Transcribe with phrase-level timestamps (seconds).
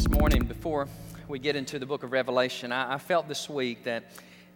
[0.00, 0.88] This morning, before
[1.28, 4.04] we get into the book of Revelation, I, I felt this week that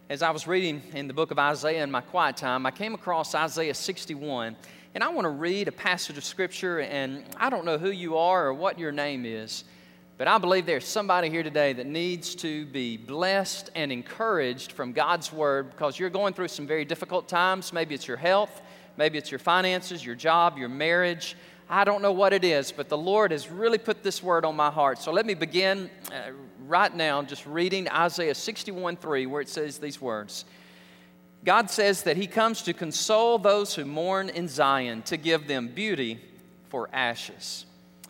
[0.09, 2.95] as I was reading in the book of Isaiah in my quiet time, I came
[2.95, 4.55] across Isaiah 61.
[4.95, 8.17] And I want to read a passage of scripture, and I don't know who you
[8.17, 9.65] are or what your name is,
[10.17, 14.93] but I believe there's somebody here today that needs to be blessed and encouraged from
[14.93, 17.71] God's word because you're going through some very difficult times.
[17.71, 18.63] Maybe it's your health,
[18.97, 21.35] maybe it's your finances, your job, your marriage.
[21.69, 24.55] I don't know what it is, but the Lord has really put this word on
[24.55, 24.99] my heart.
[24.99, 26.31] So let me begin uh,
[26.67, 30.45] right now just reading Isaiah 61 3, where it says these words.
[31.43, 35.67] God says that He comes to console those who mourn in Zion, to give them
[35.67, 36.19] beauty
[36.69, 37.65] for ashes,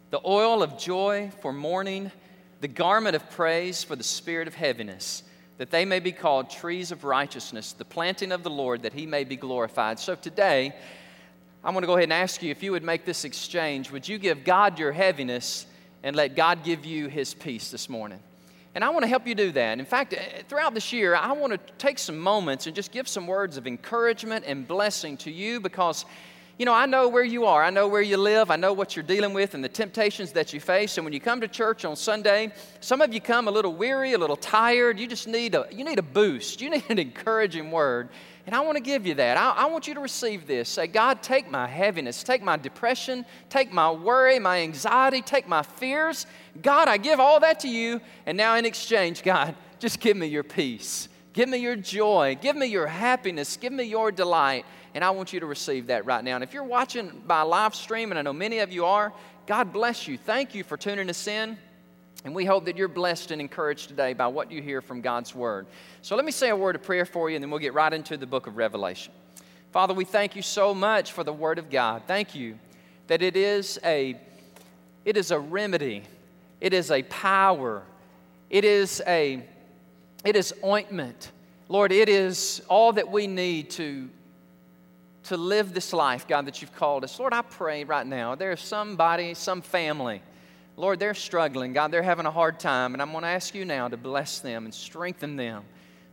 [0.09, 2.11] the oil of joy for mourning,
[2.59, 5.23] the garment of praise for the spirit of heaviness,
[5.59, 9.05] that they may be called trees of righteousness, the planting of the Lord, that He
[9.05, 9.99] may be glorified.
[9.99, 10.73] So today,
[11.65, 13.89] I'm going to go ahead and ask you if you would make this exchange.
[13.89, 15.65] Would you give God your heaviness
[16.03, 18.19] and let God give you His peace this morning?
[18.75, 19.79] And I want to help you do that.
[19.79, 23.07] In fact, eh, throughout this year, I want to take some moments and just give
[23.07, 26.05] some words of encouragement and blessing to you because,
[26.59, 27.63] you know, I know where you are.
[27.63, 28.51] I know where you live.
[28.51, 30.99] I know what you're dealing with and the temptations that you face.
[30.99, 34.13] And when you come to church on Sunday, some of you come a little weary,
[34.13, 34.99] a little tired.
[34.99, 36.61] You just need a, you need a boost.
[36.61, 38.09] You need an encouraging word.
[38.45, 39.37] And I want to give you that.
[39.37, 40.69] I, I, want you to receive this.
[40.69, 45.63] Say, God, take my heaviness, take my depression, take my worry, my anxiety, take my
[45.63, 46.27] fears.
[46.61, 48.01] God, I give all that to you.
[48.27, 51.09] And now in exchange, God, just give me your peace.
[51.33, 52.37] Give me your joy.
[52.39, 53.57] Give me your happiness.
[53.57, 54.65] Give me your delight.
[54.93, 56.35] And I want you to receive that right now.
[56.35, 59.11] And if you're watching by live stream, and I know many of you are,
[59.47, 60.17] God bless you.
[60.17, 61.57] Thank you for tuning us in.
[62.25, 65.35] And we hope that you're blessed and encouraged today by what you hear from God's
[65.35, 65.67] Word.
[66.01, 67.93] So let me say a word of prayer for you, and then we'll get right
[67.93, 69.13] into the book of Revelation.
[69.71, 72.01] Father, we thank you so much for the Word of God.
[72.07, 72.57] Thank you
[73.05, 74.19] that it is a,
[75.05, 76.01] it is a remedy,
[76.59, 77.83] it is a power,
[78.49, 79.43] it is a,
[80.23, 81.31] it is ointment.
[81.69, 84.09] Lord, it is all that we need to,
[85.25, 87.19] to live this life, God, that you've called us.
[87.19, 90.23] Lord, I pray right now, there's somebody, some family
[90.77, 91.73] Lord, they're struggling.
[91.73, 92.93] God, they're having a hard time.
[92.93, 95.63] And I'm going to ask you now to bless them and strengthen them.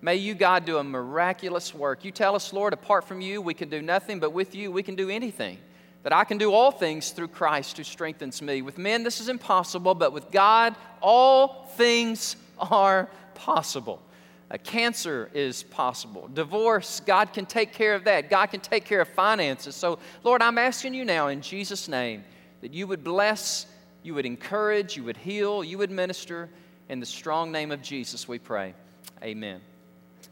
[0.00, 2.04] May you, God, do a miraculous work.
[2.04, 4.82] You tell us, Lord, apart from you, we can do nothing, but with you, we
[4.82, 5.58] can do anything.
[6.02, 8.62] That I can do all things through Christ who strengthens me.
[8.62, 14.02] With men, this is impossible, but with God, all things are possible.
[14.50, 16.28] A cancer is possible.
[16.34, 18.28] Divorce, God can take care of that.
[18.28, 19.74] God can take care of finances.
[19.74, 22.24] So, Lord, I'm asking you now in Jesus' name
[22.60, 23.66] that you would bless
[24.02, 26.48] you would encourage, you would heal, you would minister.
[26.88, 28.74] In the strong name of Jesus, we pray.
[29.22, 29.60] Amen.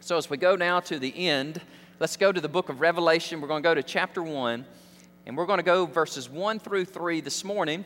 [0.01, 1.61] So, as we go now to the end,
[2.01, 3.41] let's go to the book of Revelation.
[3.41, 4.65] We're going to go to chapter 1,
[5.27, 7.85] and we're going to go verses 1 through 3 this morning.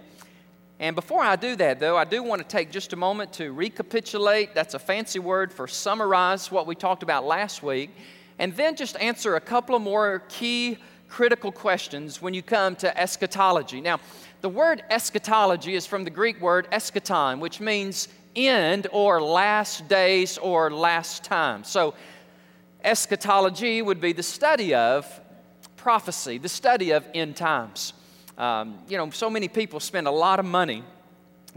[0.81, 3.53] And before I do that, though, I do want to take just a moment to
[3.53, 7.91] recapitulate that's a fancy word for summarize what we talked about last week,
[8.39, 10.79] and then just answer a couple of more key
[11.09, 13.81] critical questions when you come to eschatology.
[13.81, 14.01] Now,
[14.45, 20.37] the word eschatology is from the Greek word eschaton, which means end or last days
[20.37, 21.65] or last time.
[21.65, 21.95] So,
[22.83, 25.09] eschatology would be the study of
[25.77, 27.95] prophecy, the study of end times.
[28.37, 30.85] Um, you know, so many people spend a lot of money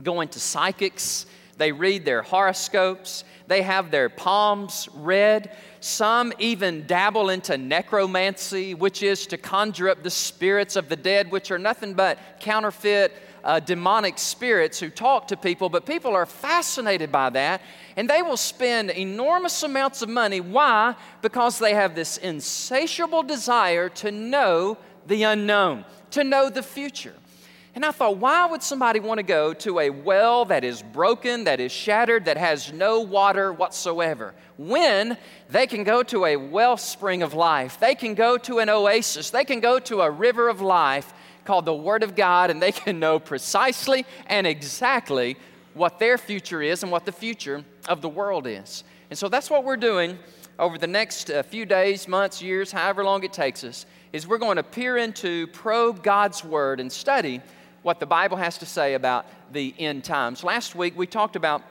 [0.01, 1.25] going to psychics,
[1.57, 5.51] they read their horoscopes, they have their palms read.
[5.79, 11.31] Some even dabble into necromancy, which is to conjure up the spirits of the dead,
[11.31, 13.13] which are nothing but counterfeit
[13.43, 15.69] uh, demonic spirits who talk to people.
[15.69, 17.61] But people are fascinated by that,
[17.95, 20.41] and they will spend enormous amounts of money.
[20.41, 20.95] Why?
[21.21, 27.13] Because they have this insatiable desire to know the unknown, to know the future.
[27.77, 31.43] And I thought, why would somebody want to go to a well that is broken,
[31.43, 35.15] that is shattered, that has no water whatsoever, when
[35.51, 37.79] they can go to a wellspring of life?
[37.79, 41.13] They can go to an oasis, they can go to a river of life
[41.45, 45.37] called the Word of God, and they can know precisely and exactly
[45.75, 48.83] what their future is and what the future of the world is.
[49.11, 50.17] And so that's what we're doing
[50.57, 54.39] over the next uh, few days, months, years, however long it takes us, is we're
[54.39, 57.39] going to peer into, probe God's Word, and study
[57.83, 60.43] what the Bible has to say about the end times.
[60.43, 61.61] Last week, we talked about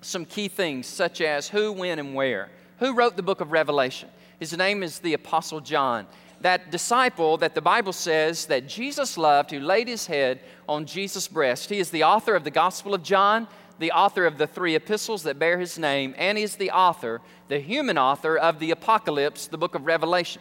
[0.00, 2.48] some key things, such as who, when, and where.
[2.78, 4.08] Who wrote the book of Revelation?
[4.38, 6.06] His name is the Apostle John,
[6.40, 11.28] that disciple that the Bible says that Jesus loved, who laid his head on Jesus'
[11.28, 11.68] breast.
[11.68, 13.46] He is the author of the Gospel of John,
[13.78, 17.20] the author of the three epistles that bear his name, and he is the author,
[17.48, 20.40] the human author of the Apocalypse, the book of Revelation.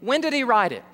[0.00, 0.84] When did he write it?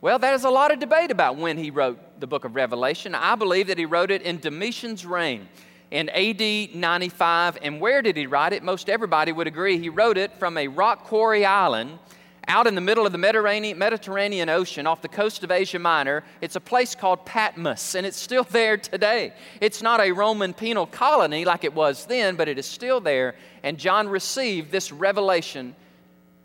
[0.00, 3.14] Well, there's a lot of debate about when he wrote the book of Revelation.
[3.14, 5.48] I believe that he wrote it in Domitian's reign.
[5.90, 7.58] in AD 95.
[7.62, 8.62] And where did he write it?
[8.62, 11.98] Most everybody would agree he wrote it from a rock quarry island
[12.46, 16.24] out in the middle of the Mediterranean Ocean off the coast of Asia Minor.
[16.40, 19.34] It's a place called Patmos, and it's still there today.
[19.60, 23.34] It's not a Roman penal colony like it was then, but it is still there.
[23.62, 25.76] And John received this revelation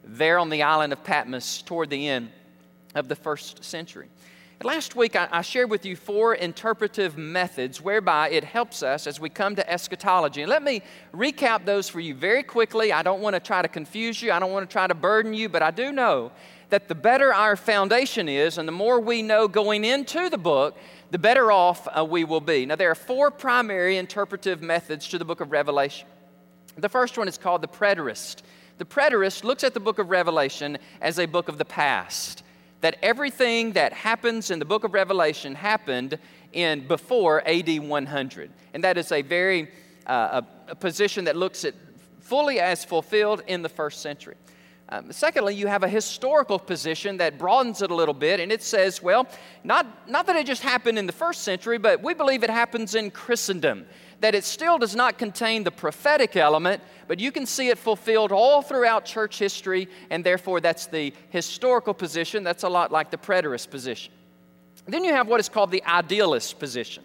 [0.03, 2.29] there on the island of Patmos toward the end
[2.95, 4.09] of the first century.
[4.63, 9.29] Last week, I, shared with you four interpretive methods whereby it helps us as we
[9.29, 10.41] come to eschatology.
[10.41, 10.81] And let me
[11.13, 12.93] recap those for you very quickly.
[12.93, 15.33] I don't want to try to confuse you, I don't want to try to burden
[15.33, 16.31] you, but I do know
[16.69, 20.77] that the better our foundation is and the more we know going into the book,
[21.11, 22.65] the better off uh, we will be.
[22.65, 26.07] Now, there are four primary interpretive methods to the book of Revelation.
[26.77, 28.43] The first one is called the preterist.
[28.77, 32.42] The preterist looks at the book of Revelation as a book of the past
[32.83, 36.19] that everything that happens in the book of Revelation happened
[36.51, 38.51] in before AD 100.
[38.73, 39.71] And that is a very
[40.05, 41.75] uh, a, a position that looks at
[42.19, 44.35] fully as fulfilled in the first century.
[44.93, 48.61] Um, secondly, you have a historical position that broadens it a little bit, and it
[48.61, 49.27] says, well,
[49.63, 52.93] not, not that it just happened in the first century, but we believe it happens
[52.93, 53.87] in Christendom
[54.19, 58.31] that it still does not contain the prophetic element, but you can see it fulfilled
[58.31, 62.43] all throughout church history, and therefore that's the historical position.
[62.43, 64.13] That's a lot like the preterist position.
[64.85, 67.03] Then you have what is called the idealist position.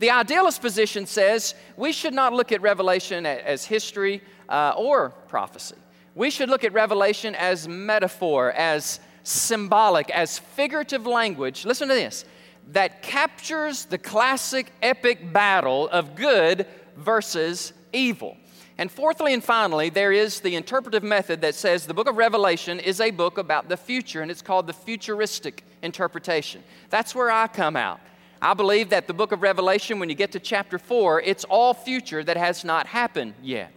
[0.00, 4.20] The idealist position says we should not look at Revelation as history
[4.50, 5.76] uh, or prophecy.
[6.14, 11.64] We should look at Revelation as metaphor, as symbolic, as figurative language.
[11.64, 12.24] Listen to this
[12.68, 16.66] that captures the classic epic battle of good
[16.96, 18.36] versus evil.
[18.78, 22.80] And fourthly and finally, there is the interpretive method that says the book of Revelation
[22.80, 26.62] is a book about the future, and it's called the futuristic interpretation.
[26.88, 28.00] That's where I come out.
[28.40, 31.74] I believe that the book of Revelation, when you get to chapter 4, it's all
[31.74, 33.72] future that has not happened yet.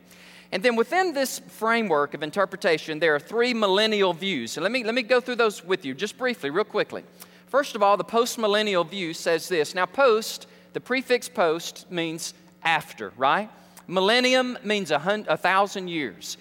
[0.56, 4.54] And then within this framework of interpretation, there are three millennial views.
[4.54, 7.04] So let me, let me go through those with you just briefly, real quickly.
[7.48, 9.76] First of all, the postmillennial view says this.
[9.76, 13.50] Now, post, the prefix post means after, right?
[13.90, 16.38] Millennium means a, hundred, a thousand years.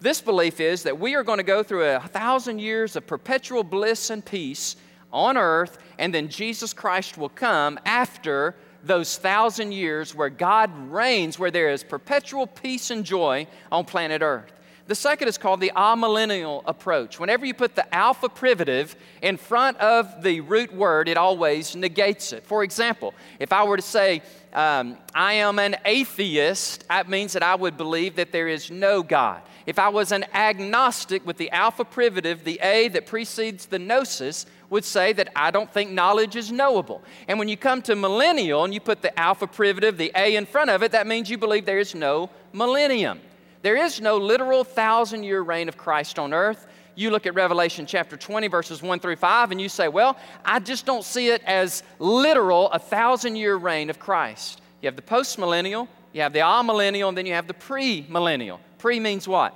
[0.00, 3.64] This belief is that we are going to go through a thousand years of perpetual
[3.64, 4.76] bliss and peace
[5.12, 11.38] on earth, and then Jesus Christ will come after those thousand years where God reigns,
[11.38, 14.52] where there is perpetual peace and joy on planet earth.
[14.88, 17.20] The second is called the amillennial approach.
[17.20, 22.32] Whenever you put the alpha privative in front of the root word, it always negates
[22.32, 22.46] it.
[22.46, 24.22] For example, if I were to say,
[24.54, 29.02] um, I am an atheist, that means that I would believe that there is no
[29.02, 29.42] God.
[29.66, 34.46] If I was an agnostic with the alpha privative, the A that precedes the gnosis
[34.70, 37.02] would say that I don't think knowledge is knowable.
[37.26, 40.46] And when you come to millennial and you put the alpha privative, the A in
[40.46, 43.20] front of it, that means you believe there is no millennium.
[43.62, 46.66] There is no literal thousand year reign of Christ on earth.
[46.94, 50.58] You look at Revelation chapter 20, verses 1 through 5, and you say, Well, I
[50.58, 54.60] just don't see it as literal a thousand year reign of Christ.
[54.82, 58.04] You have the post millennial, you have the amillennial, and then you have the pre
[58.08, 58.60] millennial.
[58.78, 59.54] Pre means what?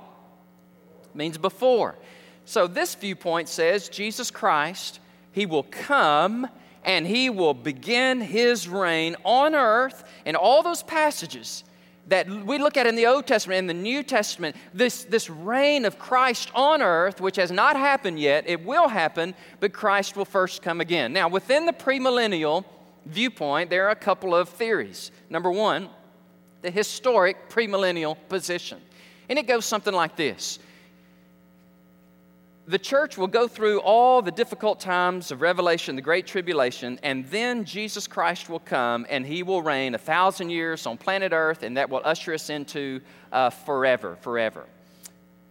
[1.13, 1.95] Means before.
[2.45, 4.99] So this viewpoint says Jesus Christ,
[5.33, 6.47] He will come
[6.85, 10.03] and He will begin His reign on earth.
[10.25, 11.63] In all those passages,
[12.07, 15.85] that we look at in the Old Testament and the New Testament, this, this reign
[15.85, 20.25] of Christ on earth, which has not happened yet, it will happen, but Christ will
[20.25, 21.13] first come again.
[21.13, 22.65] Now, within the premillennial
[23.05, 25.11] viewpoint, there are a couple of theories.
[25.29, 25.89] Number one,
[26.61, 28.81] the historic premillennial position.
[29.29, 30.59] And it goes something like this
[32.65, 37.25] the church will go through all the difficult times of Revelation, the Great Tribulation, and
[37.29, 41.63] then Jesus Christ will come and he will reign a thousand years on planet Earth,
[41.63, 43.01] and that will usher us into
[43.33, 44.65] uh, forever, forever.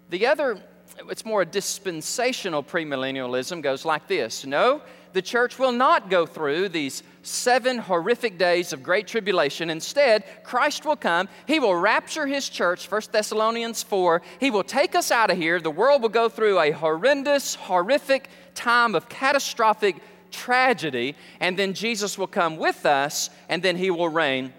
[0.09, 0.63] The other,
[1.09, 4.83] it's more a dispensational premillennialism, goes like this No,
[5.13, 9.71] the church will not go through these seven horrific days of great tribulation.
[9.71, 11.29] Instead, Christ will come.
[11.47, 14.23] He will rapture his church, 1 Thessalonians 4.
[14.41, 15.61] He will take us out of here.
[15.61, 19.97] The world will go through a horrendous, horrific time of catastrophic
[20.31, 21.15] tragedy.
[21.41, 24.53] And then Jesus will come with us, and then he will reign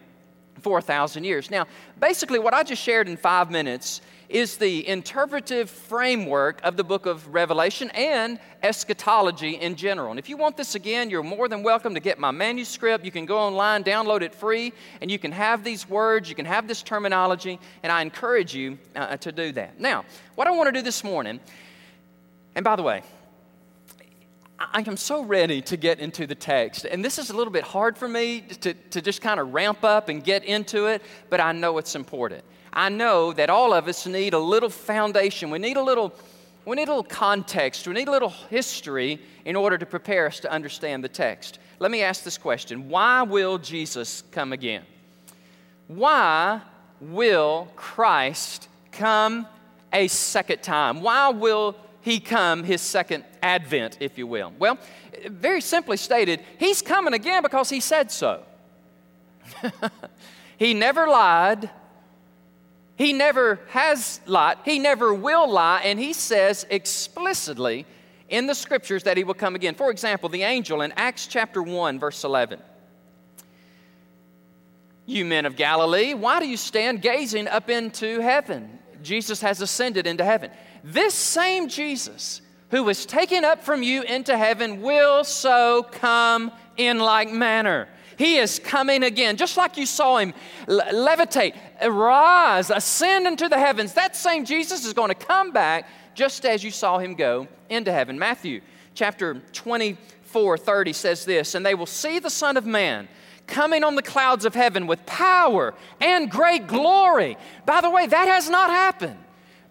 [0.61, 1.51] 4,000 years.
[1.51, 1.65] Now,
[1.99, 4.01] basically, what I just shared in five minutes
[4.33, 10.09] is the interpretive framework of the book of Revelation and eschatology in general.
[10.09, 13.05] And if you want this again, you're more than welcome to get my manuscript.
[13.05, 16.45] You can go online, download it free, and you can have these words, you can
[16.45, 19.79] have this terminology, and I encourage you uh, to do that.
[19.79, 21.39] Now, what I want to do this morning,
[22.55, 23.03] and by the way,
[24.57, 26.85] I am so ready to get into the text.
[26.85, 29.83] And this is a little bit hard for me to, to just kind of ramp
[29.83, 32.43] up and get into it, but I know it's important.
[32.73, 35.51] I know that all of us need a little foundation.
[35.51, 36.11] We need a little,
[36.65, 37.87] we need a little context.
[37.87, 41.59] We need a little history in order to prepare us to understand the text.
[41.79, 44.83] Let me ask this question Why will Jesus come again?
[45.87, 46.61] Why
[46.99, 49.45] will Christ come
[49.91, 51.01] a second time?
[51.01, 54.51] Why will he come his second advent, if you will?
[54.57, 54.79] Well,
[55.27, 58.43] very simply stated, he's coming again because he said so.
[60.57, 61.69] he never lied.
[62.95, 64.57] He never has lied.
[64.65, 65.81] He never will lie.
[65.83, 67.85] And he says explicitly
[68.29, 69.75] in the scriptures that he will come again.
[69.75, 72.59] For example, the angel in Acts chapter 1, verse 11.
[75.05, 78.79] You men of Galilee, why do you stand gazing up into heaven?
[79.01, 80.49] Jesus has ascended into heaven.
[80.83, 86.99] This same Jesus who was taken up from you into heaven will so come in
[86.99, 87.87] like manner.
[88.17, 90.33] He is coming again, just like you saw him
[90.67, 93.93] levitate, rise, ascend into the heavens.
[93.93, 97.91] That same Jesus is going to come back just as you saw him go into
[97.91, 98.19] heaven.
[98.19, 98.61] Matthew
[98.93, 103.07] chapter 24, 30 says this, and they will see the Son of Man
[103.47, 107.37] coming on the clouds of heaven with power and great glory.
[107.65, 109.17] By the way, that has not happened.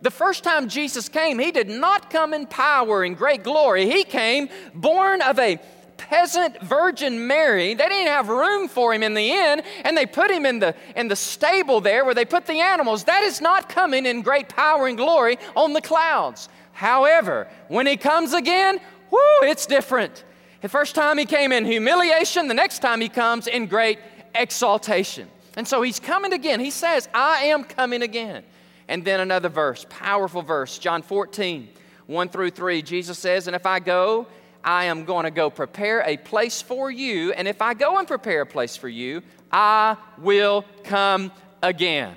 [0.02, 3.88] The first time Jesus came, he did not come in power and great glory.
[3.88, 5.60] He came born of a
[6.08, 7.74] peasant virgin Mary.
[7.74, 10.74] They didn't have room for him in the inn, and they put him in the,
[10.96, 13.04] in the stable there where they put the animals.
[13.04, 16.48] That is not coming in great power and glory on the clouds.
[16.72, 18.80] However, when he comes again,
[19.10, 20.24] whoo, it's different.
[20.60, 23.98] The first time he came in humiliation, the next time he comes in great
[24.34, 25.28] exaltation.
[25.56, 26.60] And so he's coming again.
[26.60, 28.44] He says, I am coming again.
[28.88, 31.68] And then another verse, powerful verse, John 14,
[32.06, 32.82] 1 through 3.
[32.82, 34.26] Jesus says, And if I go,
[34.64, 37.32] I am going to go prepare a place for you.
[37.32, 42.16] And if I go and prepare a place for you, I will come again.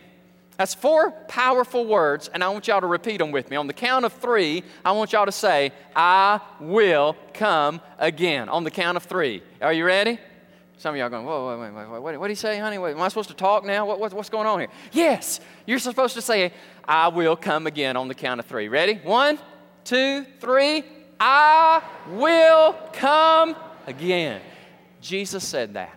[0.58, 3.58] That's four powerful words, and I want y'all to repeat them with me.
[3.58, 8.48] On the count of three, I want y'all to say, I will come again.
[8.48, 9.44] On the count of three.
[9.62, 10.18] Are you ready?
[10.78, 12.18] Some of y'all going, whoa, wait, wait, wait, wait.
[12.18, 12.78] What did he say, honey?
[12.78, 13.86] Wait, am I supposed to talk now?
[13.86, 14.70] What, what, what's going on here?
[14.94, 16.54] Yes, you're supposed to say,
[16.86, 18.70] I will come again on the count of three.
[18.70, 18.96] Ready?
[19.04, 19.40] One,
[19.84, 20.84] two, three.
[21.20, 23.56] I will come
[23.88, 24.42] again.
[25.02, 25.94] Jesus said that.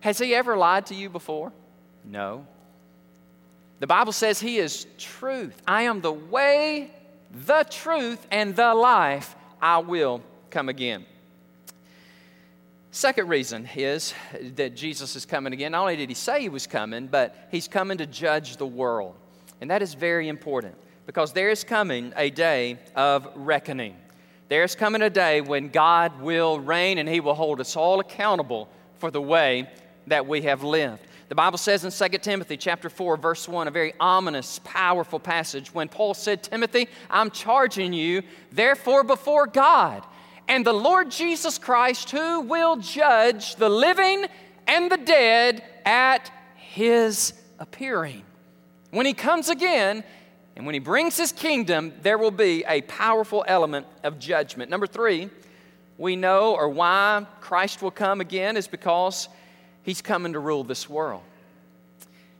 [0.00, 1.52] Has he ever lied to you before?
[2.04, 2.46] No.
[3.80, 5.60] The Bible says He is truth.
[5.66, 6.90] I am the way,
[7.32, 9.34] the truth, and the life.
[9.60, 11.06] I will come again.
[12.92, 14.14] Second reason is
[14.56, 15.72] that Jesus is coming again.
[15.72, 19.14] Not only did He say He was coming, but He's coming to judge the world.
[19.60, 20.74] And that is very important
[21.06, 23.96] because there is coming a day of reckoning.
[24.50, 28.68] There's coming a day when God will reign and He will hold us all accountable
[28.98, 29.70] for the way
[30.08, 31.06] that we have lived.
[31.28, 35.72] The Bible says in 2 Timothy chapter 4 verse 1 a very ominous powerful passage
[35.72, 40.04] when Paul said Timothy I'm charging you therefore before God
[40.48, 44.26] and the Lord Jesus Christ who will judge the living
[44.66, 48.24] and the dead at his appearing.
[48.90, 50.02] When he comes again
[50.60, 54.70] and when he brings his kingdom there will be a powerful element of judgment.
[54.70, 55.28] Number 3
[55.98, 59.28] we know or why Christ will come again is because
[59.82, 61.22] He's coming to rule this world.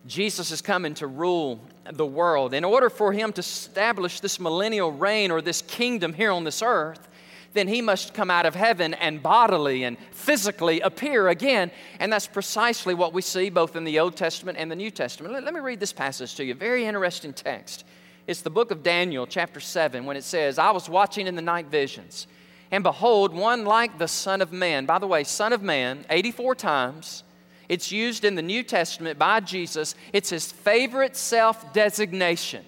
[0.06, 2.54] Jesus is coming to rule the world.
[2.54, 6.62] In order for him to establish this millennial reign or this kingdom here on this
[6.62, 7.08] earth,
[7.52, 11.70] then he must come out of heaven and bodily and physically appear again.
[11.98, 15.34] And that's precisely what we see both in the Old Testament and the New Testament.
[15.44, 16.54] Let, me read this passage to you.
[16.54, 17.84] Very interesting text.
[18.30, 21.42] It's the book of Daniel, chapter 7, when it says, I was watching in the
[21.42, 22.28] night visions,
[22.70, 24.86] and behold, one like the Son of Man.
[24.86, 27.24] By the way, Son of Man, 84 times
[27.68, 29.96] it's used in the New Testament by Jesus.
[30.12, 32.64] It's his favorite self designation.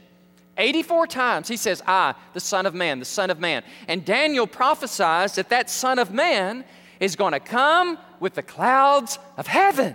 [0.59, 3.63] 84 times he says, I, the Son of Man, the Son of Man.
[3.87, 6.65] And Daniel prophesies that that Son of Man
[6.99, 9.95] is going to come with the clouds of heaven.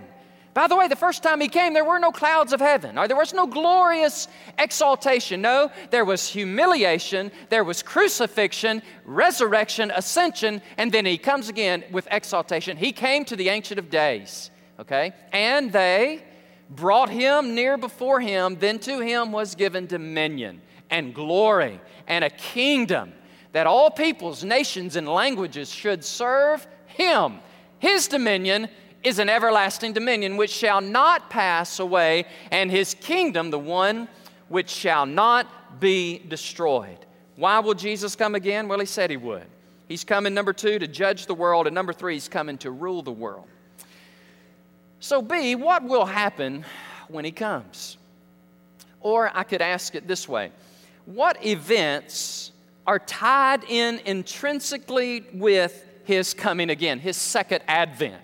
[0.58, 3.06] By the way, the first time he came, there were no clouds of heaven, or
[3.06, 4.26] there was no glorious
[4.58, 5.40] exaltation.
[5.40, 12.08] No, there was humiliation, there was crucifixion, resurrection, ascension, and then he comes again with
[12.10, 12.76] exaltation.
[12.76, 14.50] He came to the Ancient of Days
[14.80, 15.12] okay?
[15.32, 16.24] And they
[16.70, 18.56] brought him near before him.
[18.58, 20.60] Then to him was given dominion
[20.90, 23.12] and glory and a kingdom
[23.52, 27.38] that all peoples, nations, and languages should serve him.
[27.78, 28.68] His dominion
[29.02, 34.08] is an everlasting dominion which shall not pass away, and his kingdom the one
[34.48, 36.98] which shall not be destroyed.
[37.36, 38.66] Why will Jesus come again?
[38.66, 39.46] Well, he said he would.
[39.86, 41.66] He's coming, number two, to judge the world.
[41.66, 43.46] And number three, he's coming to rule the world.
[45.00, 46.64] So, B, what will happen
[47.06, 47.96] when he comes?
[49.00, 50.50] Or I could ask it this way
[51.06, 52.50] What events
[52.86, 58.20] are tied in intrinsically with his coming again, his second advent?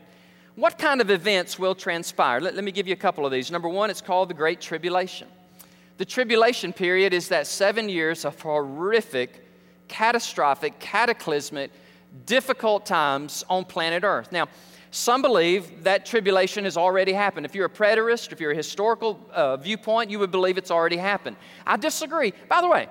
[0.56, 2.40] What kind of events will transpire?
[2.40, 3.50] Let, let me give you a couple of these.
[3.50, 5.26] Number one, it's called the Great Tribulation.
[5.98, 9.46] The tribulation period is that seven years of horrific,
[9.88, 11.70] catastrophic, cataclysmic,
[12.26, 14.30] difficult times on planet Earth.
[14.30, 14.48] Now,
[14.92, 17.46] some believe that tribulation has already happened.
[17.46, 20.96] If you're a preterist, if you're a historical uh, viewpoint, you would believe it's already
[20.96, 21.36] happened.
[21.66, 22.32] I disagree.
[22.48, 22.86] By the way,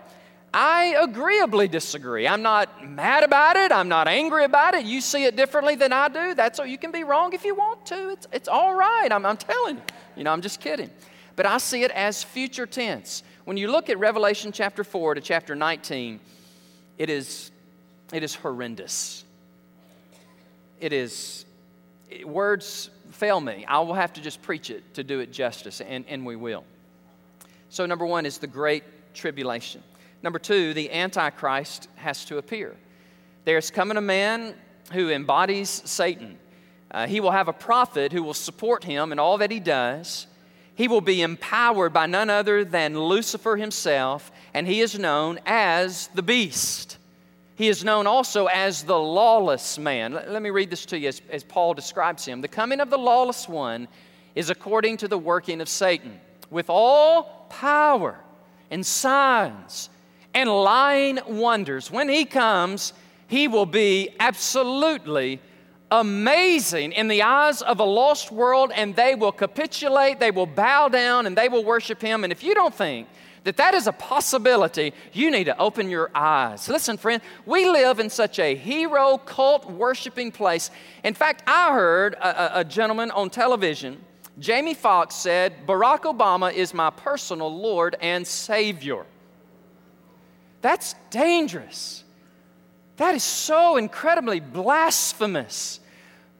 [0.53, 2.27] I agreeably disagree.
[2.27, 3.71] I'm not mad about it.
[3.71, 4.85] I'm not angry about it.
[4.85, 6.35] You see it differently than I do.
[6.35, 6.65] That's all.
[6.65, 8.09] You can be wrong if you want to.
[8.09, 9.07] It's, it's all right.
[9.11, 9.81] I'm, I'm telling you.
[10.15, 10.91] You know, I'm just kidding.
[11.35, 13.23] But I see it as future tense.
[13.45, 16.19] When you look at Revelation chapter 4 to chapter 19,
[16.99, 17.49] it is,
[18.13, 19.25] it is horrendous.
[20.79, 21.45] It is,
[22.11, 23.65] it, words fail me.
[23.67, 26.63] I will have to just preach it to do it justice, and, and we will.
[27.69, 28.83] So, number one is the great
[29.15, 29.81] tribulation.
[30.23, 32.77] Number two, the Antichrist has to appear.
[33.43, 34.55] There's coming a man
[34.93, 36.39] who embodies Satan.
[36.89, 40.27] Uh, he will have a prophet who will support him in all that he does.
[40.75, 46.07] He will be empowered by none other than Lucifer himself, and he is known as
[46.15, 46.97] the beast.
[47.55, 50.13] He is known also as the lawless man.
[50.13, 52.39] Let, let me read this to you as, as Paul describes him.
[52.39, 53.89] The coming of the lawless one
[54.35, 58.17] is according to the working of Satan, with all power
[58.71, 59.89] and signs
[60.33, 61.91] and lying wonders.
[61.91, 62.93] When he comes,
[63.27, 65.39] he will be absolutely
[65.91, 70.89] amazing in the eyes of a lost world, and they will capitulate, they will bow
[70.89, 72.23] down, and they will worship him.
[72.23, 73.07] And if you don't think
[73.43, 76.67] that that is a possibility, you need to open your eyes.
[76.67, 80.71] Listen, friend, we live in such a hero cult worshiping place.
[81.03, 83.99] In fact, I heard a, a gentleman on television,
[84.39, 89.05] Jamie Foxx, said, Barack Obama is my personal Lord and Savior.
[90.63, 92.05] That's dangerous.
[92.95, 95.81] That is so incredibly blasphemous.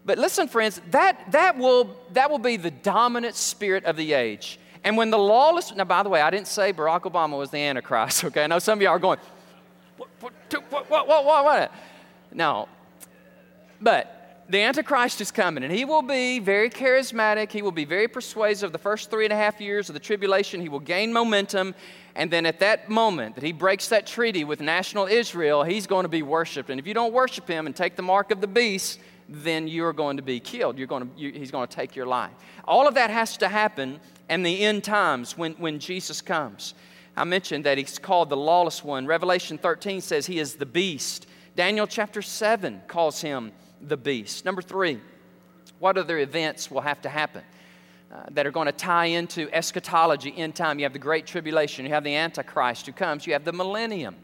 [0.06, 4.60] But listen, friends, that, that, will, that will be the dominant spirit of the age.
[4.86, 7.58] And when the lawless, now, by the way, I didn't say Barack Obama was the
[7.58, 8.45] Antichrist, okay?
[8.45, 9.19] I know some of y'all are going,
[9.98, 10.10] what,
[10.69, 11.71] what, what, what, what?
[12.32, 12.69] No.
[13.82, 14.23] But
[14.54, 17.52] the Antichrist is coming, and he will be very charismatic.
[17.52, 18.72] He will be very persuasive.
[18.72, 21.74] The first three and a half years of the tribulation, he will gain momentum.
[22.13, 26.04] And then at that moment that he breaks that treaty with national Israel, he's going
[26.04, 26.70] to be worshiped.
[26.70, 29.92] And if you don't worship him and take the mark of the beast, then you're
[29.92, 30.78] going to be killed.
[30.78, 32.34] You're going to, you, he's going to take your life.
[32.66, 36.76] All of that has to happen in the end times when, when Jesus comes.
[37.18, 39.08] I mentioned that he's called the lawless one.
[39.08, 41.26] Revelation 13 says he is the beast.
[41.56, 43.52] Daniel chapter 7 calls him
[43.88, 44.46] the beast.
[44.46, 45.00] Number three,
[45.80, 47.43] what other events will have to happen?
[48.13, 50.78] Uh, that are going to tie into eschatology in time.
[50.78, 54.15] You have the Great Tribulation, you have the Antichrist who comes, you have the millennium.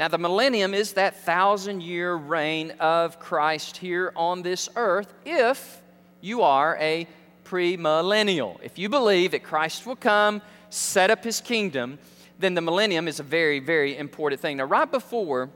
[0.00, 5.80] Now, the millennium is that thousand year reign of Christ here on this earth if
[6.20, 7.06] you are a
[7.44, 8.58] premillennial.
[8.64, 12.00] If you believe that Christ will come, set up his kingdom,
[12.40, 14.56] then the millennium is a very, very important thing.
[14.56, 15.50] Now, right before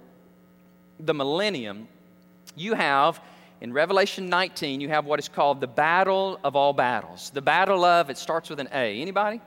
[1.01, 1.89] the millennium,
[2.55, 3.21] you have
[3.65, 7.31] in Revelation 19, you have what is called the battle of all battles.
[7.31, 9.01] The battle of, it starts with an A.
[9.01, 9.41] Anybody?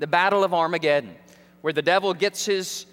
[0.00, 1.14] The battle of Armageddon,
[1.60, 2.86] where the devil gets his,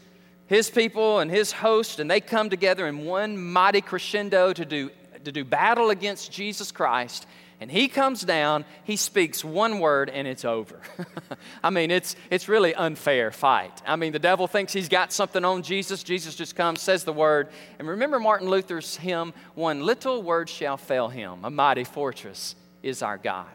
[0.45, 4.91] his people and his host, and they come together in one mighty crescendo to do,
[5.24, 7.26] to do battle against Jesus Christ
[7.62, 10.82] and he comes down, he speaks one word, and it's over.
[11.63, 13.84] I mean, it's, it's really unfair fight.
[13.86, 16.02] I mean, the devil thinks he's got something on Jesus.
[16.02, 17.50] Jesus just comes, says the word.
[17.78, 23.04] And remember Martin Luther's hymn, One little word shall fail him, a mighty fortress is
[23.04, 23.45] our God.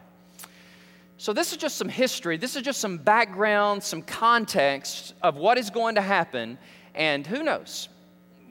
[1.17, 2.37] So, this is just some history.
[2.37, 6.57] This is just some background, some context of what is going to happen.
[6.95, 7.89] And who knows?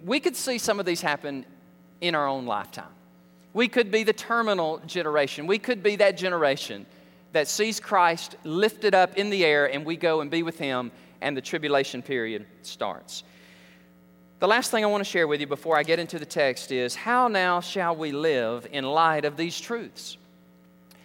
[0.05, 1.47] We could see some of these happen
[2.03, 2.95] in our own lifetime.
[3.57, 5.47] We could be the terminal generation.
[5.47, 6.85] We could be that generation
[7.33, 10.92] that sees Christ lifted up in the air and we go and be with him
[11.23, 13.25] and the tribulation period starts.
[14.40, 16.71] The last thing I want to share with you before I get into the text
[16.71, 20.19] is how now shall we live in light of these truths?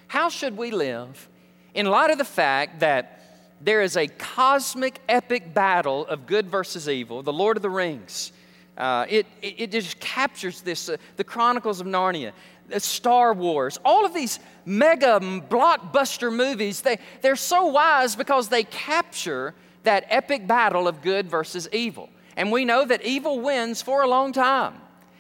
[0.08, 1.30] How should we live
[1.74, 3.22] in light of the fact that
[3.62, 8.34] there is a cosmic epic battle of good versus evil, the Lord of the Rings?
[8.78, 12.32] Uh, it, it, it, just captures this, uh, the Chronicles of Narnia,
[12.78, 19.54] Star Wars, all of these mega blockbuster movies, they, they're so wise because they capture
[19.84, 22.10] that epic battle of good versus evil.
[22.38, 24.76] And we know that evil wins for a long time.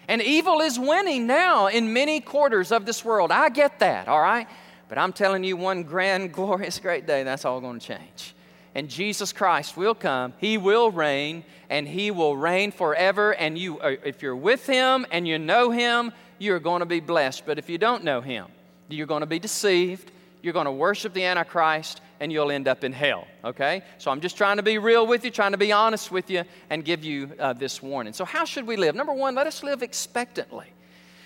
[0.07, 3.31] And evil is winning now in many quarters of this world.
[3.31, 4.47] I get that, all right?
[4.89, 8.35] But I'm telling you, one grand, glorious, great day, that's all going to change.
[8.73, 13.33] And Jesus Christ will come, He will reign, and He will reign forever.
[13.33, 16.99] And you, uh, if you're with Him and you know Him, you're going to be
[16.99, 17.45] blessed.
[17.45, 18.47] But if you don't know Him,
[18.89, 22.83] you're going to be deceived, you're going to worship the Antichrist, and you'll end up
[22.83, 23.81] in hell, okay?
[23.97, 26.43] So I'm just trying to be real with you, trying to be honest with you,
[26.69, 28.13] and give you uh, this warning.
[28.13, 28.95] So, how should we live?
[28.95, 30.67] Number one, let us live expectantly.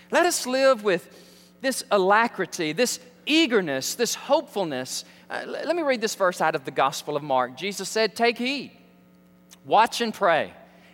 [0.10, 1.10] Let us live with
[1.62, 5.04] this alacrity, this eagerness, this hopefulness.
[5.30, 7.58] Uh, let me read this verse out of the Gospel of Mark.
[7.58, 8.72] Jesus said, Take heed,
[9.66, 10.54] watch and pray.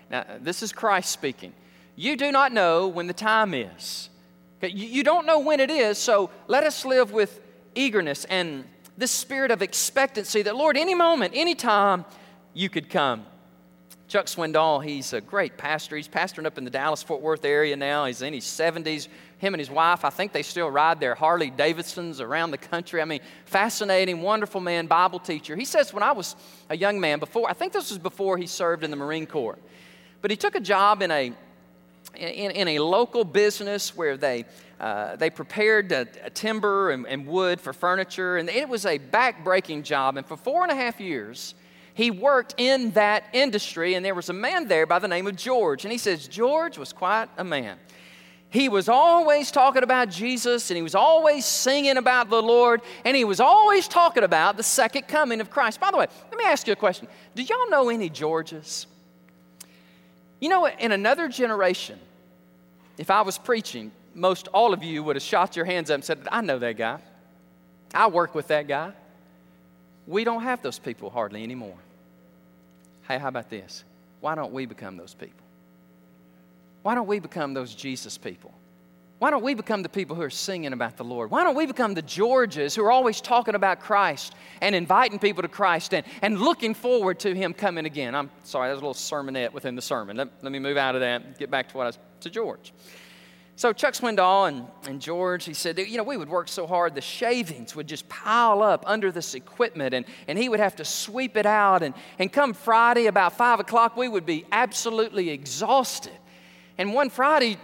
[0.10, 1.54] Now, this is Christ speaking.
[1.96, 4.10] You do not know when the time is.
[4.58, 4.74] Okay?
[4.74, 7.40] You don't know when it is, so let us live with
[7.76, 8.66] eagerness and
[8.98, 12.06] this spirit of expectancy that, Lord, any moment, any time,
[12.54, 13.26] you could come.
[14.08, 15.96] Chuck Swindoll, he's a great pastor.
[15.96, 18.06] He's pastoring up in the Dallas Fort Worth area now.
[18.06, 19.08] He's in his 70s.
[19.42, 23.02] Him and his wife, I think they still ride their Harley Davidsons around the country.
[23.02, 25.56] I mean, fascinating, wonderful man, Bible teacher.
[25.56, 26.36] He says, when I was
[26.70, 29.58] a young man, before, I think this was before he served in the Marine Corps,
[30.22, 31.34] but he took a job in a,
[32.16, 34.46] in, in a local business where they
[34.80, 40.18] uh, they prepared timber and, and, wood for furniture, and it was a back-breaking job.
[40.18, 41.54] And for four and a half years,
[41.94, 45.36] he worked in that industry, and there was a man there by the name of
[45.36, 45.86] George.
[45.86, 47.78] And he says George was quite a man.
[48.52, 53.16] He was always talking about Jesus, and he was always singing about the Lord, and
[53.16, 55.80] he was always talking about the second coming of Christ.
[55.80, 57.08] By the way, let me ask you a question.
[57.34, 58.88] Do y'all know any Georges?
[60.42, 61.98] You know, in another generation,
[62.98, 66.04] if I was preaching, most all of you would have shot your hands up and
[66.04, 67.00] said, I know that guy.
[67.94, 68.92] I work with that guy.
[70.08, 71.78] We don't have those people hardly anymore.
[73.08, 73.86] Hey, how about this?
[74.20, 75.41] Why don't we become those people?
[76.82, 78.54] Why don't we become those Jesus people?
[79.22, 81.30] Why don't we become the people who are singing about the Lord?
[81.30, 85.44] Why don't we become the Georges who are always talking about Christ and inviting people
[85.44, 88.16] to Christ and, and looking forward to Him coming again?
[88.16, 90.18] I'm sorry, there's a little sermonette within the sermon.
[90.18, 92.32] Let, let me move out of that and get back to what I was to
[92.32, 92.74] George.
[93.58, 96.96] So Chuck Swindoll and, and George, he said, you know, we would work so hard,
[96.96, 100.86] the shavings would just pile up under this equipment, and, and he would have to
[100.86, 101.84] sweep it out.
[101.84, 106.18] And, and come Friday, about 5 o'clock, we would be absolutely exhausted.
[106.78, 107.58] And one Friday,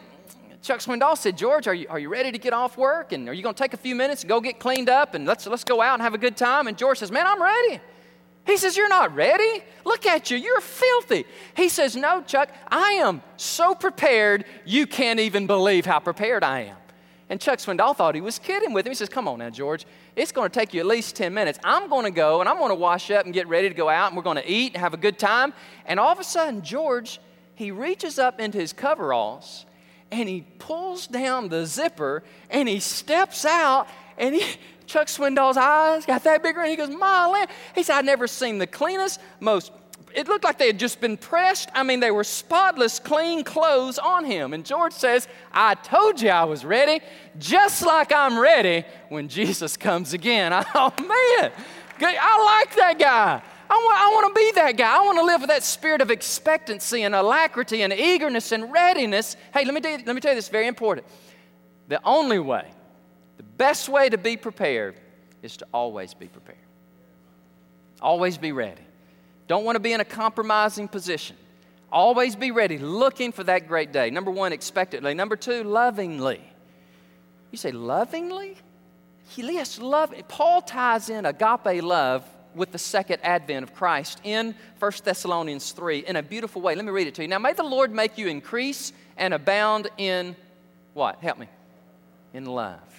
[0.62, 3.12] Chuck Swindoll said, George, are you, are you ready to get off work?
[3.12, 5.14] And are you going to take a few minutes and go get cleaned up?
[5.14, 6.68] And let's, let's go out and have a good time.
[6.68, 7.80] And George says, Man, I'm ready.
[8.46, 9.64] He says, You're not ready.
[9.86, 10.38] Look at you.
[10.38, 11.26] You're filthy.
[11.56, 16.62] He says, No, Chuck, I am so prepared, you can't even believe how prepared I
[16.62, 16.78] am.
[17.30, 18.92] And Chuck Swindoll thought he was kidding with him.
[18.92, 19.86] He says, Come on now, George.
[20.16, 21.60] It's going to take you at least 10 minutes.
[21.64, 23.90] I'm going to go and I'm going to wash up and get ready to go
[23.90, 25.54] out and we're going to eat and have a good time.
[25.86, 27.20] And all of a sudden, George,
[27.58, 29.66] he reaches up into his coveralls
[30.12, 34.44] and he pulls down the zipper and he steps out and he,
[34.86, 37.50] Chuck Swindoll's eyes got that bigger, and he goes, My land.
[37.76, 39.74] He said, I'd never seen the cleanest, most,
[40.14, 41.70] it looked like they had just been pressed.
[41.74, 44.54] I mean, they were spotless, clean clothes on him.
[44.54, 47.04] And George says, I told you I was ready,
[47.38, 50.54] just like I'm ready when Jesus comes again.
[50.76, 51.52] Oh, man,
[52.00, 53.42] I like that guy.
[53.70, 54.98] I want, I want to be that guy.
[54.98, 59.36] I want to live with that spirit of expectancy and alacrity and eagerness and readiness.
[59.54, 61.06] Hey, let me, you, let me tell you this very important.
[61.88, 62.70] The only way
[63.38, 64.96] the best way to be prepared
[65.42, 66.58] is to always be prepared.
[68.02, 68.82] Always be ready.
[69.48, 71.36] Don't want to be in a compromising position.
[71.92, 74.10] Always be ready, looking for that great day.
[74.10, 75.14] Number one, expectantly.
[75.14, 76.42] Number two, lovingly.
[77.52, 78.58] You say, lovingly?
[79.36, 80.14] Yes, love.
[80.28, 86.00] Paul ties in agape love with the second advent of Christ in 1 Thessalonians 3
[86.00, 86.76] in a beautiful way.
[86.76, 87.28] Let me read it to you.
[87.28, 90.36] Now, may the Lord make you increase and abound in
[90.94, 91.20] what?
[91.20, 91.48] Help me.
[92.34, 92.98] In love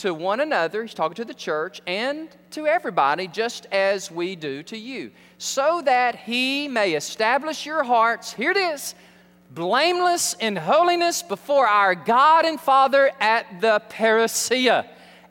[0.00, 4.62] to one another, he's talking to the church, and to everybody, just as we do
[4.62, 8.94] to you, so that he may establish your hearts, here it is,
[9.50, 14.86] blameless in holiness before our God and Father at the parousia,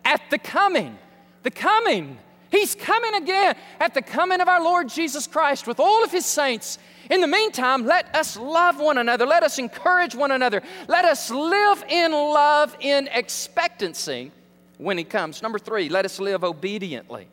[0.05, 0.99] at the coming,
[1.41, 2.19] the coming.
[2.51, 6.25] He's coming again at the coming of our Lord Jesus Christ with all of his
[6.25, 6.79] saints.
[7.09, 9.25] In the meantime, let us love one another.
[9.25, 10.62] Let us encourage one another.
[10.88, 14.31] Let us live in love in expectancy
[14.77, 15.41] when he comes.
[15.41, 17.27] Number three, let us live obediently.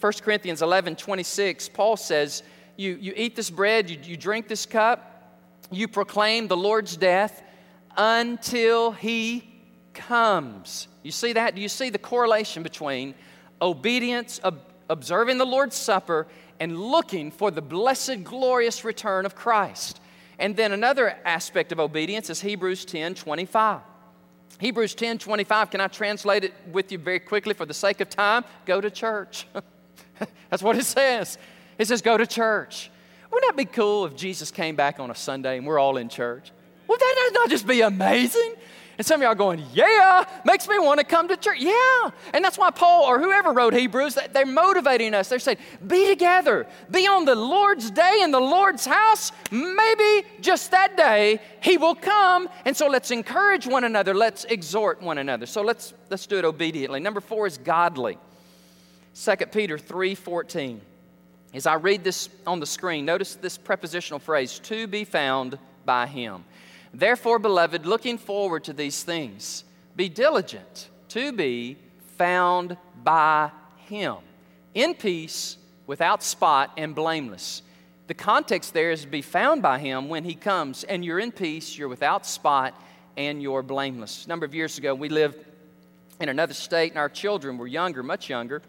[0.00, 2.42] 1 Corinthians 11 26, Paul says,
[2.76, 7.42] You, you eat this bread, you, you drink this cup, you proclaim the Lord's death
[7.96, 9.48] until he
[9.94, 10.88] comes.
[11.02, 11.54] You see that?
[11.54, 13.14] Do you see the correlation between
[13.62, 16.26] obedience, ob- observing the Lord's Supper,
[16.60, 20.00] and looking for the blessed, glorious return of Christ?
[20.38, 23.80] And then another aspect of obedience is Hebrews 10 25.
[24.58, 28.08] Hebrews 10 25, can I translate it with you very quickly for the sake of
[28.08, 28.44] time?
[28.66, 29.46] Go to church.
[30.50, 31.38] That's what it says.
[31.78, 32.90] It says, go to church.
[33.30, 36.08] Wouldn't that be cool if Jesus came back on a Sunday and we're all in
[36.08, 36.52] church?
[36.86, 38.54] Would that not just be amazing?
[39.02, 41.56] And some of y'all going, yeah, makes me want to come to church.
[41.58, 42.10] Yeah.
[42.32, 45.28] And that's why Paul or whoever wrote Hebrews, they're motivating us.
[45.28, 49.32] They're saying, be together, be on the Lord's day in the Lord's house.
[49.50, 52.48] Maybe just that day he will come.
[52.64, 54.14] And so let's encourage one another.
[54.14, 55.46] Let's exhort one another.
[55.46, 57.00] So let's let's do it obediently.
[57.00, 58.18] Number four is godly.
[59.16, 60.80] 2 Peter 3:14.
[61.54, 66.06] As I read this on the screen, notice this prepositional phrase, to be found by
[66.06, 66.44] him.
[66.94, 69.64] Therefore, beloved, looking forward to these things,
[69.96, 71.78] be diligent to be
[72.16, 73.50] found by
[73.86, 74.16] him
[74.74, 77.62] in peace, without spot, and blameless.
[78.06, 81.32] The context there is to be found by him when he comes, and you're in
[81.32, 82.74] peace, you're without spot,
[83.16, 84.24] and you're blameless.
[84.24, 85.44] A number of years ago, we lived
[86.20, 88.62] in another state, and our children were younger, much younger.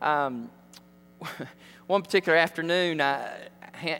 [0.00, 0.50] Um,
[1.86, 3.48] one particular afternoon, I,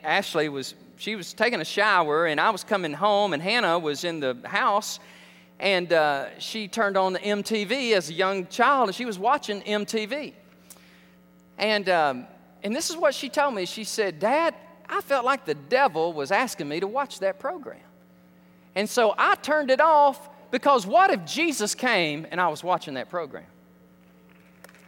[0.02, 4.02] Ashley was she was taking a shower, and I was coming home, and Hannah was
[4.02, 4.98] in the house,
[5.60, 9.62] and uh, she turned on the MTV as a young child, and she was watching
[9.62, 10.32] MTV.
[11.56, 12.26] And, um,
[12.64, 13.64] and this is what she told me.
[13.64, 14.56] She said, Dad,
[14.88, 17.78] I felt like the devil was asking me to watch that program.
[18.74, 22.94] And so I turned it off because what if Jesus came and I was watching
[22.94, 23.46] that program?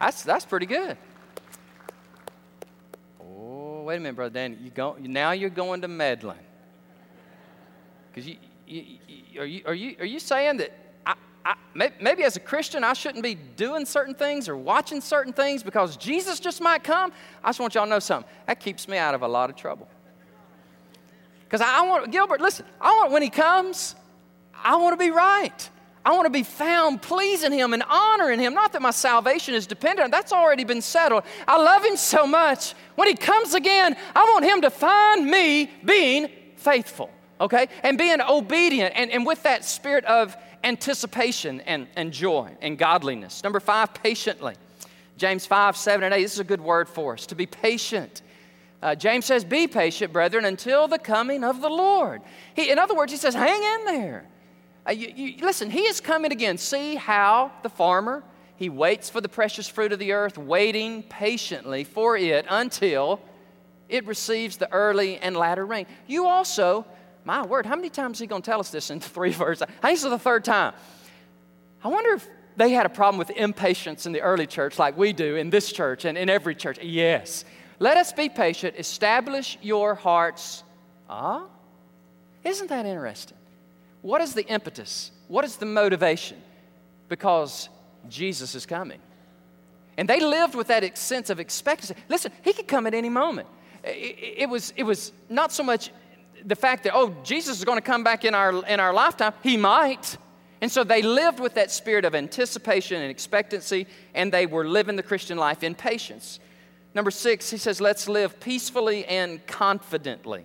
[0.01, 0.97] That's, that's pretty good
[3.91, 6.39] wait a minute, Brother Dan, you go, now you're going to meddling.
[8.09, 10.71] Because you, you, you, are, you, are, you, are you saying that
[11.05, 15.33] I, I, maybe as a Christian I shouldn't be doing certain things or watching certain
[15.33, 17.13] things because Jesus just might come?
[17.43, 18.31] I just want y'all to know something.
[18.47, 19.89] That keeps me out of a lot of trouble.
[21.43, 23.97] Because I want, Gilbert, listen, I want when he comes,
[24.55, 25.69] I want to be right.
[26.05, 28.55] I want to be found pleasing Him and honoring Him.
[28.55, 31.25] Not that my salvation is dependent on that's already been settled.
[31.47, 32.75] I love Him so much.
[32.95, 37.11] When He comes again, I want Him to find me being faithful,
[37.41, 37.69] okay?
[37.83, 43.43] And being obedient and, and with that spirit of anticipation and, and joy and godliness.
[43.43, 44.55] Number five, patiently.
[45.17, 46.23] James 5, 7, and 8.
[46.23, 48.23] This is a good word for us to be patient.
[48.83, 52.23] Uh, James says, Be patient, brethren, until the coming of the Lord.
[52.55, 54.25] He, in other words, he says, Hang in there.
[54.87, 56.59] Uh, you, you, listen, he is coming again.
[56.59, 58.23] See how the farmer,
[58.57, 63.21] he waits for the precious fruit of the earth, waiting patiently for it until
[63.89, 65.87] it receives the early and latter rain.
[66.07, 66.87] You also,
[67.25, 69.63] my word, how many times is he going to tell us this in three verses?
[69.63, 70.75] I think this is the third time.
[71.83, 75.13] I wonder if they had a problem with impatience in the early church like we
[75.13, 76.79] do in this church and in every church.
[76.83, 77.45] Yes.
[77.79, 78.77] Let us be patient.
[78.79, 80.63] Establish your hearts.
[81.09, 81.47] Ah,
[82.45, 83.39] isn't that interesting?
[84.03, 85.11] What is the impetus?
[85.29, 86.41] What is the motivation?
[87.09, 87.69] Because
[88.09, 89.01] Jesus is coming.
[89.97, 91.95] And they lived with that sense of expectancy.
[92.09, 93.49] Listen, he could come at any moment.
[93.85, 95.91] It, it, was, it was not so much
[96.45, 99.35] the fact that, oh, Jesus is going to come back in our, in our lifetime.
[99.43, 100.17] He might.
[100.63, 104.97] And so they lived with that spirit of anticipation and expectancy, and they were living
[104.97, 106.39] the Christian life in patience.
[106.95, 110.45] Number six, he says, let's live peacefully and confidently.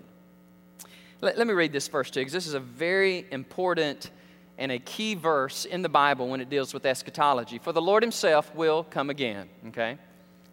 [1.22, 4.12] Let, let me read this verse to you because this is a very important
[4.58, 7.58] and a key verse in the Bible when it deals with eschatology.
[7.58, 9.98] For the Lord Himself will come again, okay?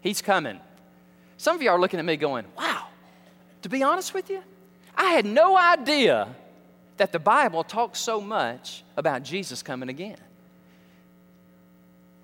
[0.01, 0.59] He's coming.
[1.37, 2.87] Some of you are looking at me going, wow,
[3.62, 4.42] to be honest with you,
[4.94, 6.35] I had no idea
[6.96, 10.18] that the Bible talks so much about Jesus coming again.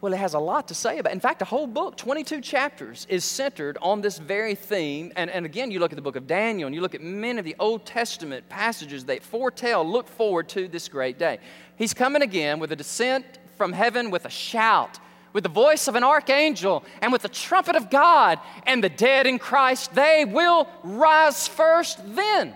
[0.00, 1.12] Well, it has a lot to say about.
[1.12, 5.12] In fact, the whole book, 22 chapters, is centered on this very theme.
[5.16, 7.40] And, and again, you look at the book of Daniel and you look at many
[7.40, 11.40] of the Old Testament passages that foretell, look forward to this great day.
[11.74, 13.24] He's coming again with a descent
[13.56, 15.00] from heaven with a shout,
[15.32, 18.38] with the voice of an archangel, and with the trumpet of God.
[18.66, 21.98] And the dead in Christ, they will rise first.
[22.14, 22.54] Then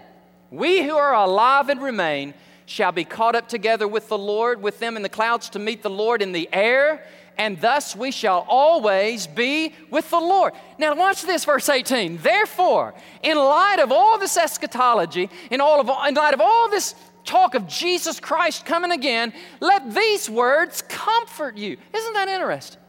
[0.53, 2.35] we who are alive and remain
[2.67, 5.83] shall be caught up together with the Lord, with them in the clouds to meet
[5.83, 7.05] the Lord in the air
[7.43, 10.53] and thus we shall always be with the Lord.
[10.79, 12.19] Now, watch this, verse 18.
[12.19, 16.95] Therefore, in light of all this eschatology, in, all of, in light of all this
[17.25, 21.77] talk of Jesus Christ coming again, let these words comfort you.
[21.93, 22.81] Isn't that interesting?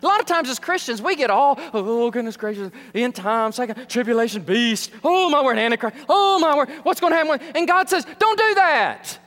[0.00, 3.50] A lot of times as Christians, we get all, oh, oh goodness gracious, end time,
[3.50, 7.44] second tribulation, beast, oh, my word, Antichrist, oh, my word, what's going to happen?
[7.56, 9.18] And God says, don't do that.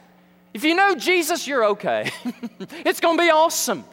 [0.54, 2.10] If you know Jesus, you're okay.
[2.86, 3.84] it's going to be awesome.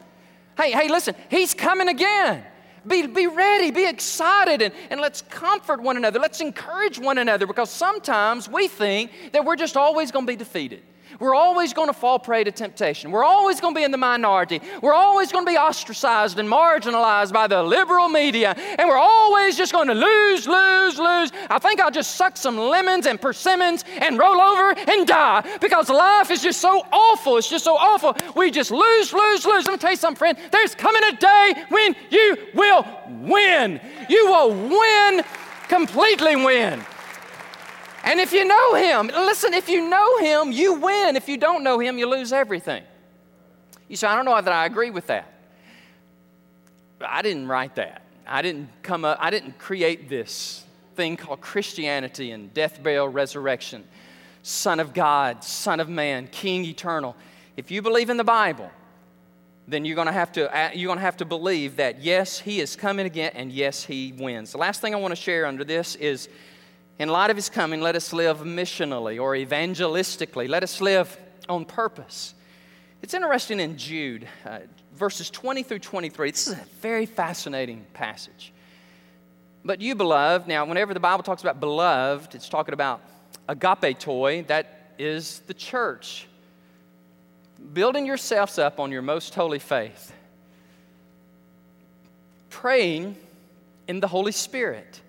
[0.57, 2.43] Hey, hey, listen, he's coming again.
[2.85, 6.19] Be, be ready, be excited, and, and let's comfort one another.
[6.19, 10.35] Let's encourage one another because sometimes we think that we're just always going to be
[10.35, 10.81] defeated.
[11.21, 13.11] We're always going to fall prey to temptation.
[13.11, 14.59] We're always going to be in the minority.
[14.81, 18.55] We're always going to be ostracized and marginalized by the liberal media.
[18.57, 21.31] And we're always just going to lose, lose, lose.
[21.47, 25.89] I think I'll just suck some lemons and persimmons and roll over and die because
[25.89, 27.37] life is just so awful.
[27.37, 28.17] It's just so awful.
[28.35, 29.67] We just lose, lose, lose.
[29.67, 30.37] Let me tell you something, friend.
[30.51, 32.83] There's coming a day when you will
[33.21, 33.79] win.
[34.09, 35.23] You will win,
[35.67, 36.83] completely win.
[38.03, 41.15] And if you know Him, listen, if you know Him, you win.
[41.15, 42.83] If you don't know Him, you lose everything.
[43.87, 45.31] You say, I don't know that I agree with that.
[46.99, 48.03] I didn't write that.
[48.27, 50.63] I didn't come up, I didn't create this
[50.95, 53.83] thing called Christianity and death, burial, resurrection.
[54.43, 57.15] Son of God, Son of Man, King eternal.
[57.57, 58.71] If you believe in the Bible,
[59.67, 62.39] then you're going to have to uh, you're going to have to believe that yes,
[62.39, 64.51] he is coming again and yes, he wins.
[64.51, 66.29] The last thing I want to share under this is
[67.01, 70.47] in light of his coming, let us live missionally or evangelistically.
[70.47, 71.17] Let us live
[71.49, 72.35] on purpose.
[73.01, 74.59] It's interesting in Jude, uh,
[74.93, 76.29] verses 20 through 23.
[76.29, 78.53] This is a very fascinating passage.
[79.65, 83.01] But you, beloved, now, whenever the Bible talks about beloved, it's talking about
[83.49, 86.27] agapetoi, that is the church.
[87.73, 90.13] Building yourselves up on your most holy faith,
[92.51, 93.15] praying
[93.87, 95.01] in the Holy Spirit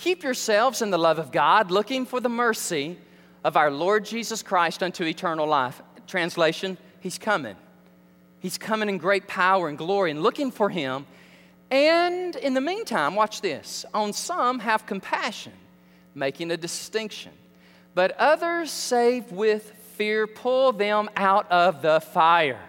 [0.00, 2.96] Keep yourselves in the love of God, looking for the mercy
[3.44, 5.82] of our Lord Jesus Christ unto eternal life.
[6.06, 7.54] Translation, He's coming.
[8.38, 11.04] He's coming in great power and glory and looking for Him.
[11.70, 15.52] And in the meantime, watch this on some have compassion,
[16.14, 17.32] making a distinction,
[17.94, 22.62] but others save with fear, pull them out of the fire.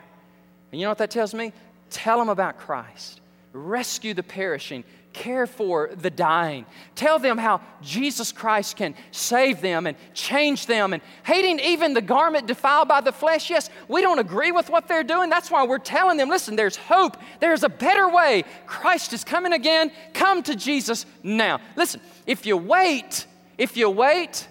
[0.73, 1.53] And you know what that tells me?
[1.91, 3.21] Tell them about Christ,
[3.53, 6.65] rescue the perishing care for the dying.
[6.95, 12.01] Tell them how Jesus Christ can save them and change them and hating even the
[12.01, 13.49] garment defiled by the flesh.
[13.49, 15.29] Yes, we don't agree with what they're doing.
[15.29, 18.43] That's why we're telling them listen, there's hope, there's a better way.
[18.65, 19.91] Christ is coming again.
[20.13, 21.59] Come to Jesus now.
[21.75, 23.25] Listen, if you wait,
[23.57, 24.47] if you wait,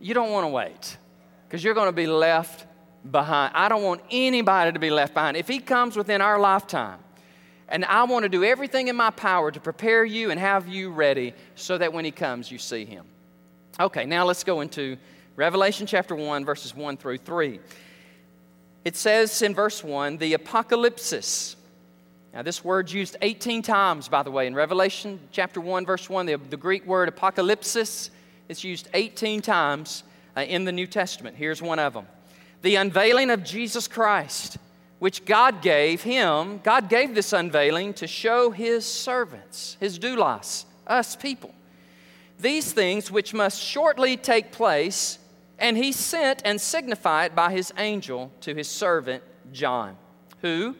[0.00, 0.96] you don't want to wait
[1.46, 2.66] because you're going to be left
[3.10, 3.52] behind.
[3.54, 5.36] I don't want anybody to be left behind.
[5.36, 6.98] If He comes within our lifetime,
[7.68, 10.90] and I want to do everything in my power to prepare you and have you
[10.90, 13.04] ready so that when He comes, you see Him.
[13.78, 14.96] Okay, now let's go into
[15.36, 17.60] Revelation chapter 1, verses 1 through 3.
[18.84, 21.56] It says in verse 1, the apocalypsis.
[22.32, 26.26] Now, this word's used 18 times, by the way, in Revelation chapter 1, verse 1.
[26.26, 28.10] The, the Greek word apocalypsis
[28.48, 30.04] is used 18 times
[30.36, 31.36] uh, in the New Testament.
[31.36, 32.06] Here's one of them
[32.62, 34.58] The unveiling of Jesus Christ
[34.98, 41.14] which God gave him, God gave this unveiling to show his servants, his doulos, us
[41.14, 41.54] people,
[42.38, 45.18] these things which must shortly take place,
[45.58, 49.96] and he sent and signified by his angel to his servant John,
[50.40, 50.76] who,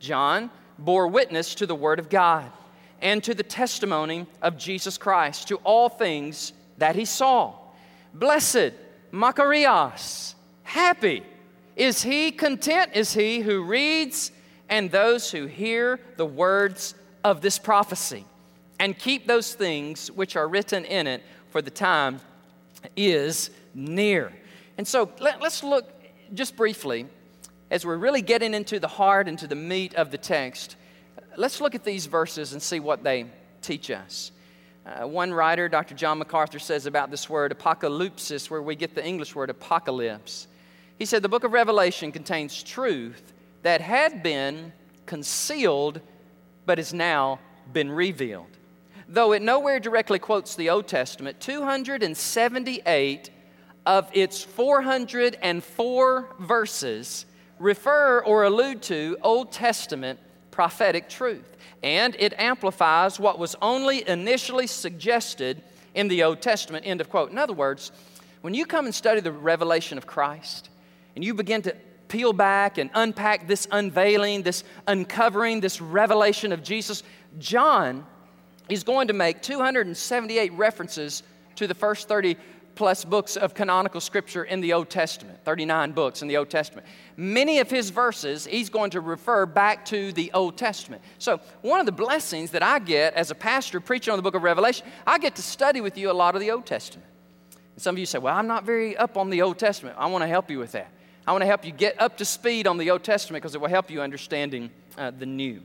[0.00, 2.50] John, bore witness to the word of God
[3.00, 7.54] and to the testimony of Jesus Christ, to all things that he saw.
[8.12, 8.72] Blessed,
[9.12, 11.22] Makarios, happy,
[11.78, 12.90] is he content?
[12.94, 14.32] Is he who reads
[14.68, 18.24] and those who hear the words of this prophecy
[18.78, 22.20] and keep those things which are written in it, for the time
[22.96, 24.32] is near.
[24.76, 25.88] And so let, us look
[26.34, 27.06] just briefly
[27.70, 30.76] as we're really getting into the heart, into the meat of the text.
[31.36, 33.26] Let's look at these verses and see what they
[33.62, 34.30] teach us.
[34.86, 35.94] Uh, one writer, Dr.
[35.94, 40.46] John MacArthur, says about this word apocalypsis, where we get the English word apocalypse.
[40.98, 43.32] He said the book of Revelation contains truth
[43.62, 44.72] that had been
[45.06, 46.00] concealed
[46.66, 47.38] but has now
[47.72, 48.58] been revealed.
[49.08, 53.30] Though it nowhere directly quotes the Old Testament, 278
[53.86, 57.26] of its 404 verses
[57.58, 60.18] refer or allude to Old Testament
[60.50, 61.56] prophetic truth.
[61.82, 65.62] And it amplifies what was only initially suggested
[65.94, 66.84] in the Old Testament.
[66.86, 67.30] End of quote.
[67.30, 67.92] In other words,
[68.40, 70.68] when you come and study the revelation of Christ,
[71.18, 71.74] and you begin to
[72.06, 77.02] peel back and unpack this unveiling, this uncovering, this revelation of Jesus,
[77.40, 78.06] John
[78.68, 81.24] is going to make 278 references
[81.56, 82.36] to the first 30
[82.76, 86.86] plus books of canonical scripture in the Old Testament, 39 books in the Old Testament.
[87.16, 91.02] Many of his verses, he's going to refer back to the Old Testament.
[91.18, 94.36] So, one of the blessings that I get as a pastor preaching on the book
[94.36, 97.08] of Revelation, I get to study with you a lot of the Old Testament.
[97.74, 99.96] And some of you say, Well, I'm not very up on the Old Testament.
[99.98, 100.92] I want to help you with that.
[101.28, 103.60] I want to help you get up to speed on the Old Testament because it
[103.60, 105.60] will help you understanding uh, the New.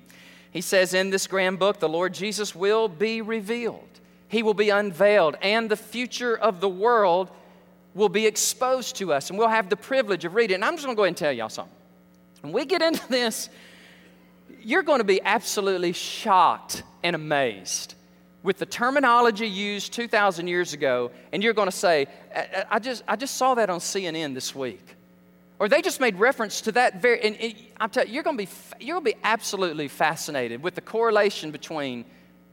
[0.51, 3.88] He says in this grand book, the Lord Jesus will be revealed.
[4.28, 7.32] He will be unveiled, and the future of the world
[7.93, 10.55] will be exposed to us, and we'll have the privilege of reading.
[10.55, 11.74] And I'm just going to go ahead and tell y'all something.
[12.41, 13.47] When we get into this,
[14.61, 17.95] you're going to be absolutely shocked and amazed
[18.43, 23.03] with the terminology used 2,000 years ago, and you're going to say, I, I, just,
[23.07, 24.97] I just saw that on CNN this week.
[25.60, 28.43] Or they just made reference to that very, and, I'm telling you, you're going to
[28.43, 28.49] be,
[28.80, 32.06] you're going to be absolutely fascinated with the correlation between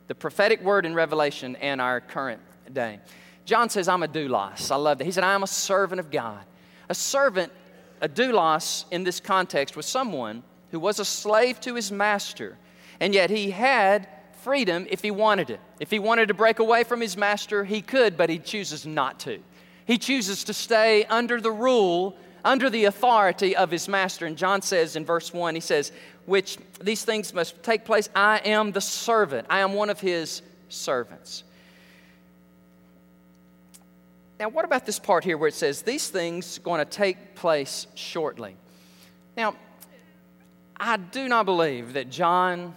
[0.07, 2.41] the prophetic word in Revelation and our current
[2.73, 3.01] day.
[3.45, 4.71] John says, I'm a doulos.
[4.71, 5.05] I love that.
[5.05, 6.45] He said, I am a servant of God.
[6.89, 7.53] A servant,
[8.01, 12.57] a doulos in this context, was someone who was a slave to his master,
[13.01, 14.09] and yet he had
[14.43, 15.61] freedom if he wanted it.
[15.81, 19.21] If he wanted to break away from his master, he could, but he chooses not
[19.21, 19.41] to.
[19.85, 24.27] He chooses to stay under the rule, under the authority of his master.
[24.27, 25.93] And John says in verse 1, he says,
[26.27, 28.09] Which these things must take place.
[28.15, 31.45] I am the servant, I am one of his servants.
[34.39, 37.35] Now, what about this part here where it says, These things are going to take
[37.35, 38.57] place shortly?
[39.37, 39.55] Now,
[40.79, 42.75] I do not believe that John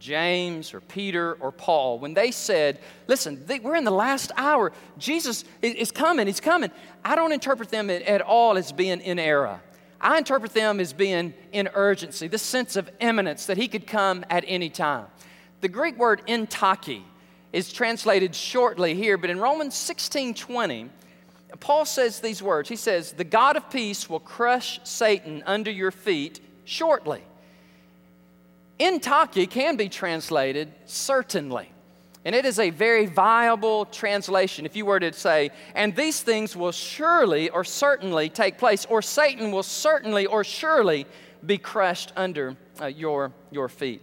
[0.00, 4.72] James or Peter or Paul, when they said, Listen, they, we're in the last hour,
[4.98, 6.70] Jesus is coming, He's coming,
[7.04, 9.60] I don't interpret them at all as being in error.
[10.00, 14.24] I interpret them as being in urgency, this sense of imminence that He could come
[14.30, 15.06] at any time.
[15.60, 17.02] The Greek word entaki
[17.52, 20.88] is translated shortly here, but in Romans 16 20,
[21.58, 25.90] Paul says these words He says, The God of peace will crush Satan under your
[25.90, 27.22] feet shortly.
[28.80, 31.70] Entaki can be translated certainly.
[32.24, 34.66] And it is a very viable translation.
[34.66, 39.00] If you were to say, and these things will surely or certainly take place, or
[39.00, 41.06] Satan will certainly or surely
[41.44, 44.02] be crushed under uh, your, your feet.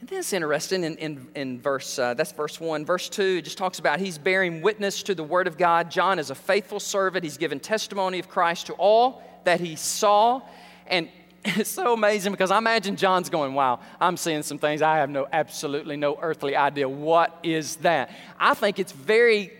[0.00, 2.84] And then it's interesting in, in, in verse, uh, that's verse 1.
[2.84, 5.90] Verse 2, it just talks about he's bearing witness to the word of God.
[5.90, 7.22] John is a faithful servant.
[7.22, 10.40] He's given testimony of Christ to all that he saw.
[10.86, 11.08] And
[11.56, 15.10] it's so amazing because I imagine John's going, wow, I'm seeing some things I have
[15.10, 16.88] no, absolutely no earthly idea.
[16.88, 18.10] What is that?
[18.38, 19.52] I think it's very,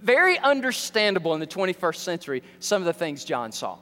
[0.00, 3.76] very understandable in the 21st century, some of the things John saw.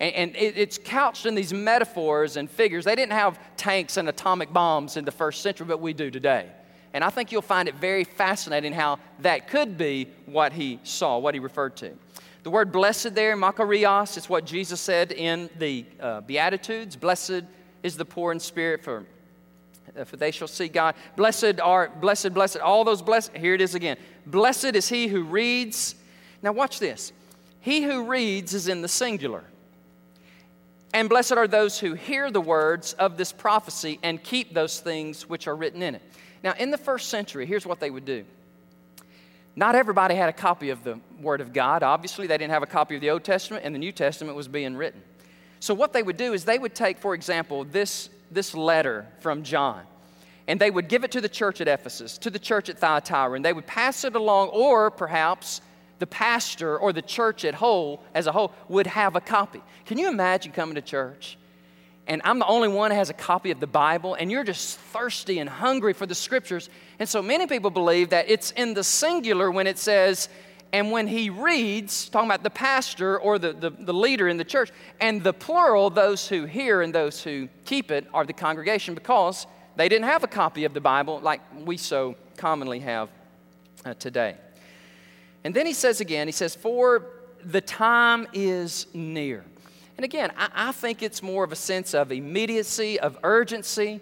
[0.00, 2.86] And, and it, it's couched in these metaphors and figures.
[2.86, 6.50] They didn't have tanks and atomic bombs in the first century, but we do today.
[6.92, 11.18] And I think you'll find it very fascinating how that could be what he saw,
[11.18, 11.92] what he referred to.
[12.42, 16.96] The word blessed there, makarios, is what Jesus said in the uh, Beatitudes.
[16.96, 17.42] Blessed
[17.82, 19.04] is the poor in spirit, for,
[19.98, 20.94] uh, for they shall see God.
[21.16, 23.36] Blessed are, blessed, blessed, all those blessed.
[23.36, 23.98] Here it is again.
[24.26, 25.94] Blessed is he who reads.
[26.42, 27.12] Now, watch this.
[27.60, 29.44] He who reads is in the singular.
[30.94, 35.28] And blessed are those who hear the words of this prophecy and keep those things
[35.28, 36.02] which are written in it.
[36.42, 38.24] Now, in the first century, here's what they would do
[39.56, 41.82] not everybody had a copy of the Word of God.
[41.82, 44.48] Obviously, they didn't have a copy of the Old Testament, and the New Testament was
[44.48, 45.02] being written.
[45.58, 49.42] So, what they would do is they would take, for example, this, this letter from
[49.42, 49.82] John,
[50.48, 53.32] and they would give it to the church at Ephesus, to the church at Thyatira,
[53.32, 55.60] and they would pass it along, or perhaps
[55.98, 59.60] the pastor or the church at whole, as a whole, would have a copy.
[59.84, 61.36] Can you imagine coming to church
[62.10, 64.80] and I'm the only one who has a copy of the Bible, and you're just
[64.80, 66.68] thirsty and hungry for the scriptures.
[66.98, 70.28] And so many people believe that it's in the singular when it says,
[70.72, 74.44] and when he reads, talking about the pastor or the, the, the, leader in the
[74.44, 78.92] church, and the plural, those who hear and those who keep it, are the congregation
[78.96, 79.46] because
[79.76, 83.08] they didn't have a copy of the Bible like we so commonly have
[83.84, 84.34] uh, today.
[85.44, 87.06] And then he says again, he says, For
[87.44, 89.44] the time is near.
[90.00, 94.00] And again, I, I think it's more of a sense of immediacy, of urgency.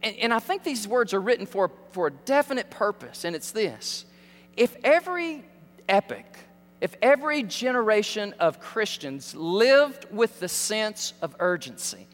[0.00, 3.50] And, and I think these words are written for, for a definite purpose, and it's
[3.50, 4.04] this.
[4.56, 5.42] If every
[5.88, 6.26] epic,
[6.80, 12.06] if every generation of Christians lived with the sense of urgency,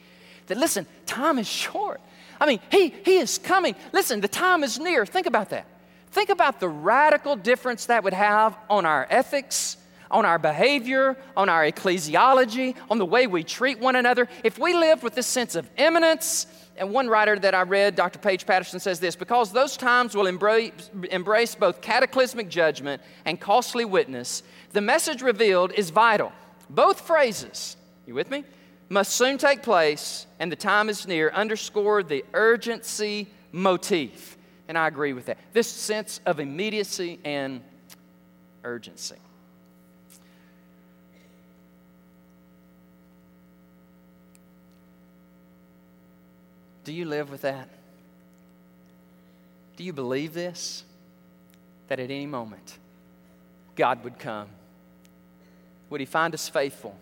[0.47, 2.01] that listen, time is short.
[2.41, 3.75] I mean, he, he is coming.
[3.93, 5.05] Listen, the time is near.
[5.05, 5.67] Think about that.
[6.13, 9.77] Think about the radical difference that would have on our ethics,
[10.11, 14.75] on our behavior, on our ecclesiology, on the way we treat one another, if we
[14.75, 16.47] lived with this sense of imminence,
[16.77, 18.19] and one writer that I read, Dr.
[18.19, 23.85] Paige Patterson, says this because those times will embrace, embrace both cataclysmic judgment and costly
[23.85, 24.43] witness,
[24.73, 26.33] the message revealed is vital.
[26.71, 28.45] Both phrases, you with me?
[28.91, 34.39] Must soon take place, and the time is near, underscore the urgency motif.
[34.67, 35.39] And I agree with that.
[35.53, 37.63] This sense of immediacy and
[38.65, 39.17] urgency.
[46.89, 47.69] Do you live with that?
[49.77, 50.85] Do you believe this?
[51.89, 52.79] That at any moment,
[53.77, 54.49] God would come?
[55.91, 56.97] Would He find us faithful?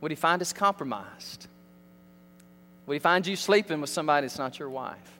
[0.00, 1.48] Would He find us compromised?
[2.86, 5.18] Would He find you sleeping with somebody that's not your wife?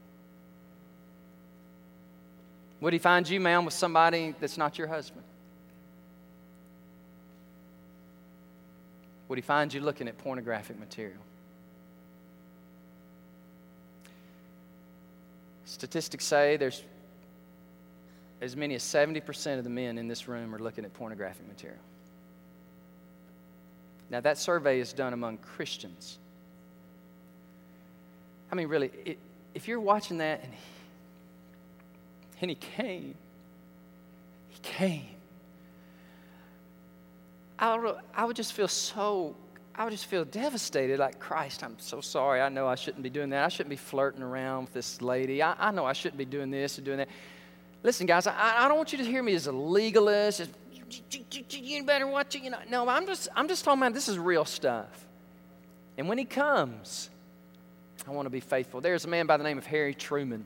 [2.81, 5.25] Would He find you, ma'am, with somebody that's not your husband?
[9.29, 11.21] Would He find you looking at pornographic material?
[15.79, 16.83] Statistics say there's
[18.41, 21.79] as many as 70% of the men in this room are looking at pornographic material.
[24.11, 26.19] Now, that survey is done among Christians.
[28.51, 29.19] I mean, really, it,
[29.55, 30.61] if you're watching that and he,
[32.41, 33.15] and he came,
[34.49, 35.07] he came,
[37.57, 39.37] I would, I would just feel so,
[39.79, 42.41] I would just feel devastated like, Christ, I'm so sorry.
[42.41, 43.45] I know I shouldn't be doing that.
[43.45, 45.41] I shouldn't be flirting around with this lady.
[45.41, 47.09] I, I know I shouldn't be doing this and doing that.
[47.85, 50.41] Listen, guys, I, I don't want you to hear me as a legalist.
[50.41, 50.49] As,
[51.53, 52.43] you better watch it.
[52.43, 55.07] You know, no, I'm just, I'm just talking about this is real stuff.
[55.97, 57.09] And when he comes,
[58.05, 58.81] I want to be faithful.
[58.81, 60.45] There's a man by the name of Harry Truman,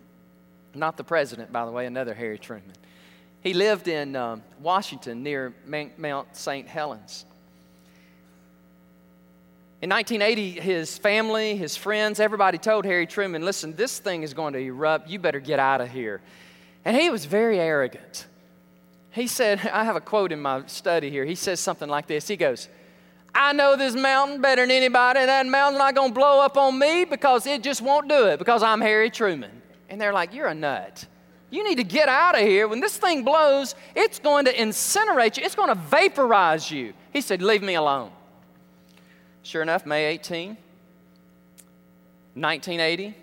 [0.75, 2.75] not the president, by the way, another Harry Truman.
[3.41, 5.55] He lived in um, Washington near
[5.97, 6.69] Mount St.
[6.69, 7.25] Helens.
[9.83, 14.53] In 1980, his family, his friends, everybody told Harry Truman, listen, this thing is going
[14.53, 15.09] to erupt.
[15.09, 16.21] You better get out of here.
[16.85, 18.29] And he was very arrogant.
[19.11, 21.25] He said, I have a quote in my study here.
[21.25, 22.69] He says something like this He goes,
[23.35, 26.79] I know this mountain better than anybody, that mountain's not going to blow up on
[26.79, 29.63] me because it just won't do it because I'm Harry Truman.
[29.89, 31.05] And they're like, You're a nut.
[31.51, 32.69] You need to get out of here.
[32.69, 36.93] When this thing blows, it's going to incinerate you, it's going to vaporize you.
[37.13, 38.13] He said, Leave me alone.
[39.43, 40.57] Sure enough, May 18,
[42.35, 43.15] 1980,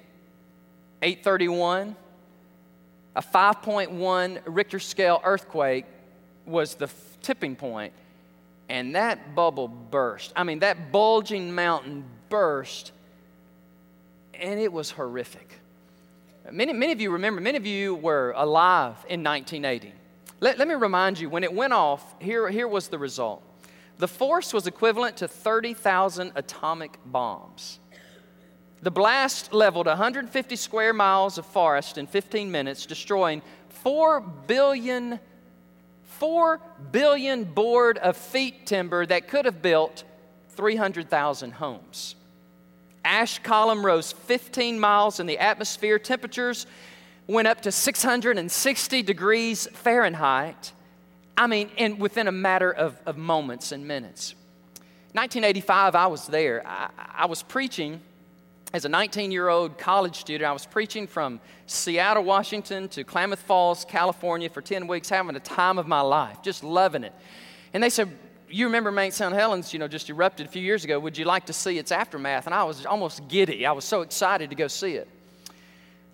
[1.02, 1.96] 831,
[3.16, 5.86] a 5.1 Richter scale earthquake
[6.46, 6.90] was the
[7.22, 7.94] tipping point,
[8.68, 10.34] and that bubble burst.
[10.36, 12.92] I mean, that bulging mountain burst,
[14.34, 15.60] and it was horrific.
[16.52, 19.94] Many, many of you remember, many of you were alive in 1980.
[20.42, 23.42] Let, let me remind you, when it went off, here, here was the result.
[24.00, 27.80] The force was equivalent to 30,000 atomic bombs.
[28.82, 35.20] The blast leveled 150 square miles of forest in 15 minutes, destroying 4 billion,
[36.04, 40.06] 4 billion board of feet timber that could have built
[40.52, 42.16] 300,000 homes.
[43.04, 46.00] Ash column rose 15 miles in the atmosphere.
[46.00, 46.68] Temperatures
[47.28, 50.72] went up to 660 degrees Fahrenheit.
[51.40, 54.36] I mean, in, within a matter of, of moments and minutes.
[55.14, 56.68] 1985, I was there.
[56.68, 58.02] I, I was preaching
[58.74, 63.42] as a 19 year old college student, I was preaching from Seattle, Washington to Klamath
[63.42, 67.14] Falls, California for 10 weeks, having a time of my life, just loving it.
[67.74, 68.16] And they said,
[68.50, 69.34] You remember Mount St.
[69.34, 71.00] Helens, you know, just erupted a few years ago.
[71.00, 72.46] Would you like to see its aftermath?
[72.46, 73.66] And I was almost giddy.
[73.66, 75.08] I was so excited to go see it.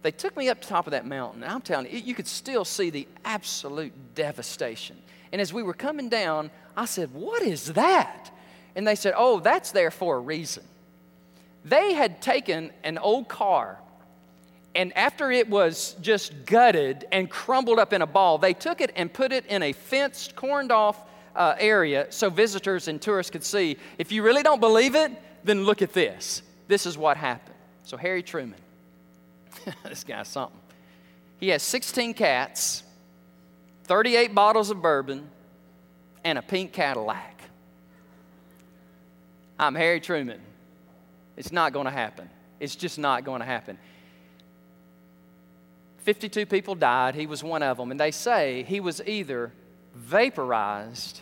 [0.01, 2.27] They took me up to top of that mountain, and I'm telling you, you could
[2.27, 4.97] still see the absolute devastation.
[5.35, 8.31] And as we were coming down, I said, What is that?
[8.73, 10.63] And they said, Oh, that's there for a reason.
[11.65, 13.77] They had taken an old car,
[14.75, 18.93] and after it was just gutted and crumbled up in a ball, they took it
[18.95, 20.97] and put it in a fenced, corned off
[21.35, 23.75] uh, area so visitors and tourists could see.
[23.97, 25.11] If you really don't believe it,
[25.43, 26.43] then look at this.
[26.69, 27.57] This is what happened.
[27.83, 28.61] So, Harry Truman,
[29.83, 30.61] this guy's something.
[31.41, 32.84] He has 16 cats,
[33.85, 35.29] 38 bottles of bourbon,
[36.23, 37.39] and a pink Cadillac.
[39.59, 40.41] I'm Harry Truman.
[41.37, 42.29] It's not going to happen.
[42.59, 43.77] It's just not going to happen.
[45.99, 47.13] 52 people died.
[47.13, 47.91] He was one of them.
[47.91, 49.51] And they say he was either
[49.93, 51.21] vaporized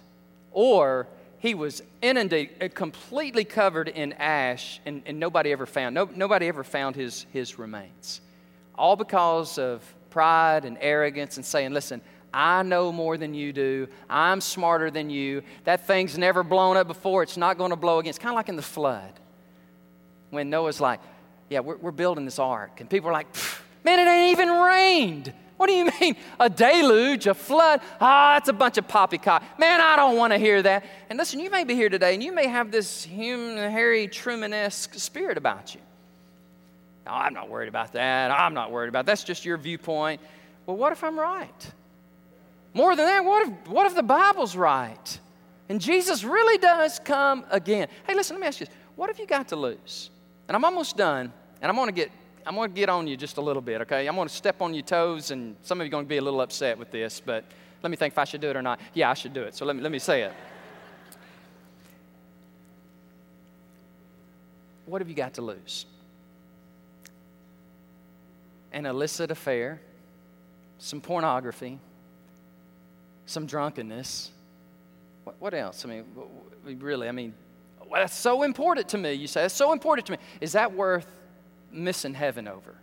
[0.51, 1.07] or
[1.39, 6.47] he was inundated, uh, completely covered in ash, and, and nobody ever found, no, nobody
[6.47, 8.21] ever found his, his remains.
[8.75, 12.01] All because of pride and arrogance and saying, listen,
[12.33, 13.87] I know more than you do.
[14.09, 15.43] I'm smarter than you.
[15.65, 17.23] That thing's never blown up before.
[17.23, 18.09] It's not going to blow again.
[18.09, 19.11] It's kind of like in the flood
[20.31, 20.99] when Noah's like,
[21.49, 22.81] Yeah, we're, we're building this ark.
[22.81, 23.27] And people are like,
[23.85, 25.33] Man, it ain't even rained.
[25.57, 26.15] What do you mean?
[26.39, 27.81] A deluge, a flood?
[28.01, 29.43] Ah, it's a bunch of poppycock.
[29.59, 30.83] Man, I don't want to hear that.
[31.09, 34.51] And listen, you may be here today and you may have this human, Harry Truman
[34.53, 35.81] esque spirit about you.
[37.05, 38.31] No, I'm not worried about that.
[38.31, 39.11] I'm not worried about that.
[39.11, 40.21] That's just your viewpoint.
[40.65, 41.71] Well, what if I'm right?
[42.73, 45.19] More than that, what if, what if the Bible's right?
[45.69, 47.87] And Jesus really does come again.
[48.05, 48.75] Hey, listen, let me ask you this.
[48.95, 50.09] What have you got to lose?
[50.47, 51.31] And I'm almost done.
[51.61, 52.11] And I'm going to get
[52.45, 54.07] I'm going to get on you just a little bit, okay?
[54.07, 56.17] I'm going to step on your toes, and some of you are going to be
[56.17, 57.45] a little upset with this, but
[57.81, 58.79] let me think if I should do it or not.
[58.93, 59.55] Yeah, I should do it.
[59.55, 60.33] So let me, let me say it.
[64.85, 65.85] What have you got to lose?
[68.73, 69.79] An illicit affair,
[70.79, 71.79] some pornography,
[73.25, 74.31] some drunkenness.
[75.23, 75.85] What, what else?
[75.85, 76.05] I mean,
[76.79, 77.33] really, I mean,
[77.79, 79.13] well, that's so important to me.
[79.13, 80.17] You say, that's so important to me.
[80.41, 81.07] Is that worth
[81.71, 82.75] missing heaven over?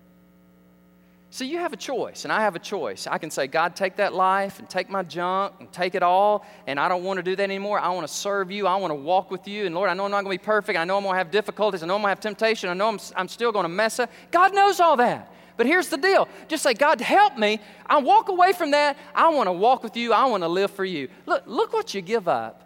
[1.32, 3.07] So you have a choice, and I have a choice.
[3.07, 6.45] I can say, God, take that life and take my junk and take it all,
[6.66, 7.78] and I don't want to do that anymore.
[7.78, 8.66] I want to serve you.
[8.66, 9.64] I want to walk with you.
[9.64, 10.76] And Lord, I know I'm not going to be perfect.
[10.76, 11.84] I know I'm going to have difficulties.
[11.84, 12.68] I know I'm going to have temptation.
[12.68, 14.11] I know I'm, I'm still going to mess up.
[14.32, 15.32] God knows all that.
[15.57, 17.61] But here's the deal just say, God, help me.
[17.87, 18.97] I walk away from that.
[19.15, 20.13] I want to walk with you.
[20.13, 21.09] I want to live for you.
[21.27, 22.63] Look, look what you give up,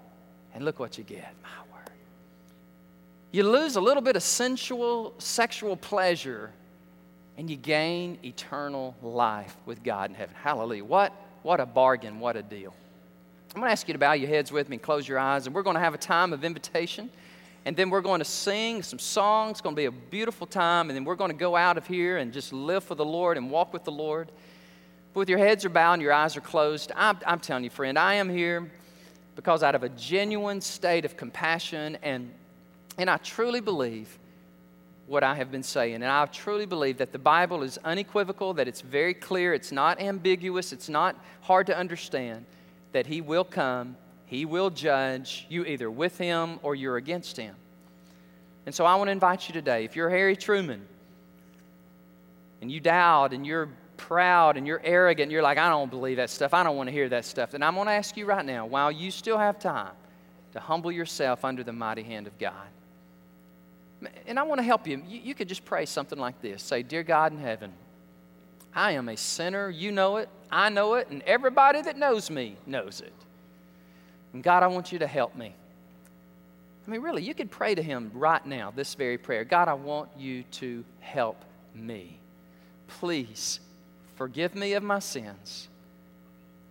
[0.55, 1.33] and look what you get.
[1.43, 1.91] My word.
[3.33, 6.53] You lose a little bit of sensual, sexual pleasure
[7.37, 10.35] and you gain eternal life with God in heaven.
[10.41, 10.85] Hallelujah.
[10.85, 11.13] What,
[11.43, 12.75] what a bargain, what a deal.
[13.55, 15.55] I'm going to ask you to bow your heads with me close your eyes, and
[15.55, 17.11] we're going to have a time of invitation.
[17.67, 19.53] And then we're going to sing some songs.
[19.53, 20.91] It's going to be a beautiful time.
[20.91, 23.37] And then we're going to go out of here and just live for the Lord
[23.37, 24.31] and walk with the Lord.
[25.15, 27.71] But with your heads are bowed and your eyes are closed, I'm, I'm telling you,
[27.71, 28.71] friend, I am here
[29.35, 32.31] because out of a genuine state of compassion and,
[32.99, 34.19] and I truly believe
[35.07, 35.97] what I have been saying.
[35.97, 40.01] And I truly believe that the Bible is unequivocal, that it's very clear, it's not
[40.01, 42.47] ambiguous, it's not hard to understand,
[42.93, 43.97] that He will come,
[44.27, 47.55] He will judge you either with Him or you're against Him.
[48.67, 50.87] And so I want to invite you today, if you're Harry Truman
[52.63, 56.17] and you doubt and you're proud and you're arrogant, and you're like, I don't believe
[56.17, 58.27] that stuff, I don't want to hear that stuff, then I'm going to ask you
[58.27, 59.93] right now, while you still have time,
[60.53, 62.69] to humble yourself under the mighty hand of God.
[64.27, 65.03] And I want to help you.
[65.07, 65.21] you.
[65.21, 67.73] You could just pray something like this Say, Dear God in heaven,
[68.75, 69.71] I am a sinner.
[69.71, 70.29] You know it.
[70.51, 71.09] I know it.
[71.09, 73.13] And everybody that knows me knows it.
[74.35, 75.55] And God, I want you to help me.
[76.87, 79.75] I mean, really, you could pray to Him right now, this very prayer God, I
[79.75, 81.43] want you to help
[81.75, 82.19] me.
[82.89, 83.61] Please
[84.17, 85.69] forgive me of my sins.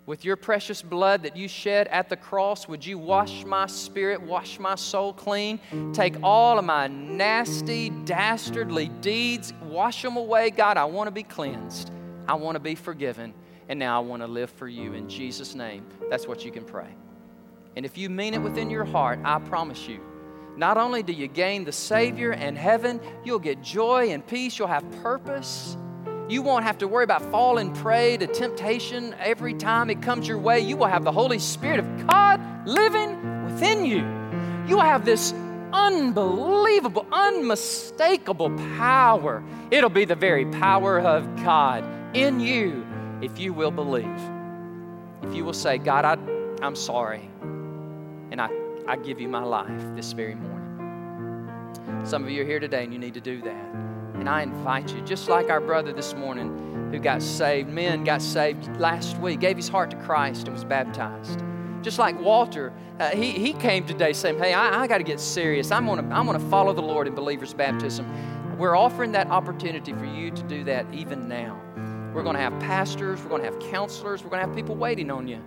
[0.05, 4.22] With your precious blood that you shed at the cross, would you wash my spirit,
[4.22, 5.61] wash my soul clean?
[5.93, 10.49] Take all of my nasty, dastardly deeds, wash them away.
[10.49, 11.89] God, I want to be cleansed.
[12.28, 13.34] I want to be forgiven.
[13.70, 15.86] And now I want to live for you in Jesus' name.
[16.09, 16.89] That's what you can pray.
[17.76, 19.99] And if you mean it within your heart, I promise you,
[20.55, 24.67] not only do you gain the Savior and heaven, you'll get joy and peace, you'll
[24.67, 25.76] have purpose
[26.30, 30.38] you won't have to worry about falling prey to temptation every time it comes your
[30.38, 30.61] way.
[30.61, 33.99] You will have the Holy Spirit of God living within you.
[34.67, 35.34] You will have this
[35.74, 39.43] unbelievable, unmistakable power.
[39.69, 41.84] It'll be the very power of God
[42.15, 42.86] in you
[43.21, 44.07] if you will believe.
[45.24, 46.17] If you will say, God, I,
[46.65, 47.30] I'm sorry,
[48.34, 48.49] and I,
[48.88, 52.01] I give you my life this very morning.
[52.03, 53.75] Some of you are here today and you need to do that.
[54.15, 58.23] And I invite you, just like our brother this morning who got saved, men got
[58.23, 61.43] saved last week, gave his heart to Christ and was baptized.
[61.84, 65.19] Just like Walter, uh, he, he came today saying, Hey, I, I got to get
[65.19, 65.69] serious.
[65.69, 68.57] I'm going to I'm gonna follow the Lord in believer's baptism.
[68.57, 71.61] We're offering that opportunity for you to do that even now.
[72.15, 74.75] We're going to have pastors, we're going to have counselors, we're going to have people
[74.75, 75.39] waiting on you.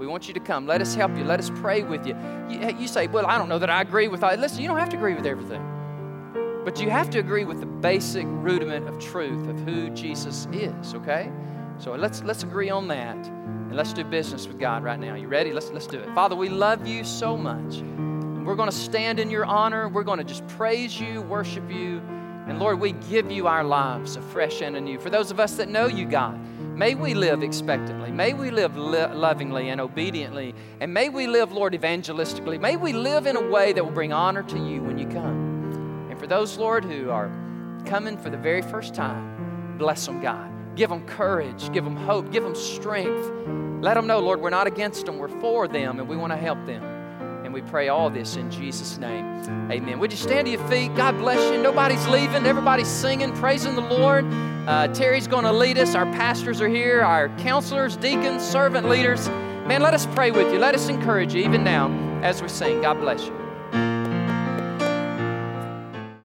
[0.00, 0.66] We want you to come.
[0.66, 1.24] Let us help you.
[1.24, 2.16] Let us pray with you.
[2.48, 4.34] You, you say, Well, I don't know that I agree with all.
[4.34, 5.62] Listen, you don't have to agree with everything.
[6.64, 10.94] But you have to agree with the basic rudiment of truth of who Jesus is,
[10.94, 11.30] okay?
[11.76, 13.26] So let's let's agree on that.
[13.26, 15.16] And let's do business with God right now.
[15.16, 15.52] You ready?
[15.52, 16.08] Let's let's do it.
[16.14, 17.76] Father, we love you so much.
[17.76, 19.90] And we're going to stand in your honor.
[19.90, 22.00] We're going to just praise you, worship you.
[22.48, 24.98] And Lord, we give you our lives afresh and anew.
[24.98, 26.40] For those of us that know you, God,
[26.80, 28.10] may we live expectantly.
[28.10, 30.54] May we live li- lovingly and obediently.
[30.80, 32.58] And may we live, Lord, evangelistically.
[32.58, 36.08] May we live in a way that will bring honor to you when you come
[36.10, 37.30] And for those, Lord, who are
[37.84, 40.50] coming for the very first time, bless them, God.
[40.74, 43.30] Give them courage, give them hope, give them strength.
[43.84, 46.38] Let them know, Lord, we're not against them, we're for them, and we want to
[46.38, 46.82] help them.
[47.50, 49.26] And we pray all this in Jesus' name.
[49.72, 49.98] Amen.
[49.98, 50.94] Would you stand to your feet?
[50.94, 51.60] God bless you.
[51.60, 54.24] Nobody's leaving, everybody's singing, praising the Lord.
[54.68, 55.96] Uh, Terry's going to lead us.
[55.96, 59.28] Our pastors are here, our counselors, deacons, servant leaders.
[59.66, 60.60] Man, let us pray with you.
[60.60, 61.90] Let us encourage you even now
[62.22, 62.82] as we sing.
[62.82, 63.39] God bless you.